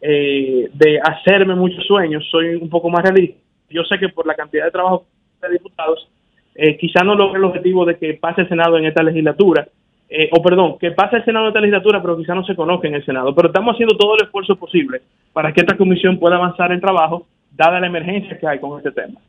eh, 0.01 0.69
de 0.73 1.01
hacerme 1.01 1.55
muchos 1.55 1.85
sueños, 1.87 2.27
soy 2.31 2.57
un 2.57 2.69
poco 2.69 2.91
más 2.91 3.03
realista. 3.03 3.39
Yo 3.71 3.83
sé 3.85 3.99
que 3.99 4.09
por 4.09 4.27
la 4.27 4.35
cantidad 4.35 4.67
de 4.67 4.71
trabajo 4.71 5.07
de 5.41 5.49
diputados, 5.49 6.09
eh, 6.55 6.77
quizá 6.77 7.03
no 7.03 7.14
logre 7.14 7.38
el 7.38 7.45
objetivo 7.45 7.85
de 7.85 7.97
que 7.97 8.14
pase 8.14 8.43
el 8.43 8.49
Senado 8.49 8.79
en 8.79 8.87
esta 8.87 9.03
legislatura, 9.03 9.67
eh, 10.09 10.29
o 10.33 10.43
perdón, 10.43 10.79
que 10.79 10.93
pase 10.93 11.17
el 11.17 11.25
Senado 11.25 11.47
de 11.47 11.51
esta 11.51 11.61
legislatura, 11.61 12.01
pero 12.01 12.17
quizá 12.17 12.35
no 12.35 12.45
se 12.45 12.55
conozca 12.55 12.88
en 12.88 12.95
el 12.95 13.05
Senado. 13.05 13.35
Pero 13.35 13.49
estamos 13.49 13.75
haciendo 13.75 13.97
todo 13.97 14.14
el 14.14 14.25
esfuerzo 14.25 14.57
posible 14.57 15.03
para 15.33 15.53
que 15.53 15.61
esta 15.61 15.77
comisión 15.77 16.19
pueda 16.19 16.37
avanzar 16.37 16.73
en 16.73 16.81
trabajo, 16.81 17.27
dada 17.51 17.81
la 17.81 17.87
emergencia 17.87 18.38
que 18.38 18.47
hay 18.47 18.61
con 18.61 18.79
este 18.79 18.93
tema. 18.93 19.21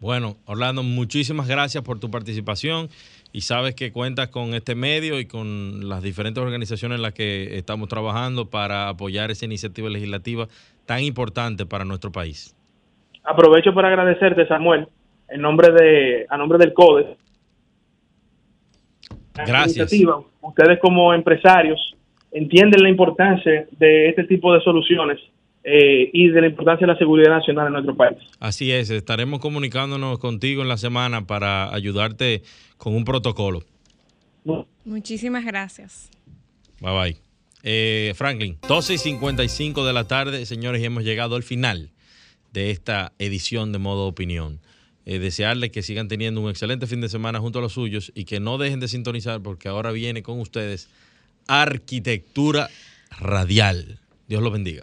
Bueno, 0.00 0.36
Orlando, 0.46 0.82
muchísimas 0.82 1.48
gracias 1.48 1.82
por 1.82 1.98
tu 1.98 2.10
participación 2.10 2.88
y 3.32 3.40
sabes 3.40 3.74
que 3.74 3.90
cuentas 3.90 4.28
con 4.28 4.52
este 4.52 4.74
medio 4.74 5.18
y 5.18 5.26
con 5.26 5.88
las 5.88 6.02
diferentes 6.02 6.42
organizaciones 6.42 6.96
en 6.96 7.02
las 7.02 7.14
que 7.14 7.56
estamos 7.56 7.88
trabajando 7.88 8.50
para 8.50 8.88
apoyar 8.90 9.30
esa 9.30 9.46
iniciativa 9.46 9.88
legislativa 9.88 10.46
tan 10.84 11.02
importante 11.02 11.64
para 11.64 11.84
nuestro 11.84 12.12
país. 12.12 12.54
Aprovecho 13.24 13.72
para 13.72 13.88
agradecerte, 13.88 14.46
Samuel, 14.46 14.88
en 15.28 15.40
nombre 15.40 15.72
de, 15.72 16.26
a 16.28 16.36
nombre 16.36 16.58
del 16.58 16.72
CODE, 16.72 17.16
Gracias. 19.34 19.92
Ustedes 20.40 20.78
como 20.80 21.12
empresarios 21.12 21.96
entienden 22.30 22.82
la 22.82 22.88
importancia 22.88 23.66
de 23.78 24.08
este 24.08 24.24
tipo 24.24 24.52
de 24.52 24.60
soluciones 24.60 25.18
eh, 25.64 26.10
y 26.12 26.28
de 26.28 26.40
la 26.40 26.46
importancia 26.46 26.86
de 26.86 26.92
la 26.92 26.98
seguridad 26.98 27.30
nacional 27.30 27.68
en 27.68 27.72
nuestro 27.72 27.96
país. 27.96 28.18
Así 28.38 28.70
es, 28.70 28.90
estaremos 28.90 29.40
comunicándonos 29.40 30.18
contigo 30.18 30.62
en 30.62 30.68
la 30.68 30.76
semana 30.76 31.26
para 31.26 31.74
ayudarte 31.74 32.42
con 32.76 32.94
un 32.94 33.04
protocolo. 33.04 33.62
Muchísimas 34.84 35.44
gracias. 35.44 36.10
Bye 36.80 36.92
bye. 36.92 37.16
Eh, 37.62 38.12
Franklin, 38.14 38.58
12 38.68 38.94
y 38.94 38.98
55 38.98 39.86
de 39.86 39.92
la 39.94 40.06
tarde, 40.06 40.44
señores, 40.44 40.82
y 40.82 40.84
hemos 40.84 41.02
llegado 41.02 41.34
al 41.34 41.42
final 41.42 41.90
de 42.52 42.70
esta 42.70 43.12
edición 43.18 43.72
de 43.72 43.78
Modo 43.78 44.06
Opinión. 44.06 44.60
Eh, 45.06 45.18
desearles 45.18 45.70
que 45.70 45.82
sigan 45.82 46.08
teniendo 46.08 46.40
un 46.40 46.48
excelente 46.48 46.86
fin 46.86 47.00
de 47.00 47.10
semana 47.10 47.38
junto 47.38 47.58
a 47.58 47.62
los 47.62 47.74
suyos 47.74 48.10
y 48.14 48.24
que 48.24 48.40
no 48.40 48.56
dejen 48.56 48.80
de 48.80 48.88
sintonizar 48.88 49.42
porque 49.42 49.68
ahora 49.68 49.92
viene 49.92 50.22
con 50.22 50.40
ustedes 50.40 50.88
arquitectura 51.46 52.70
radial. 53.10 54.00
Dios 54.28 54.42
los 54.42 54.52
bendiga. 54.52 54.82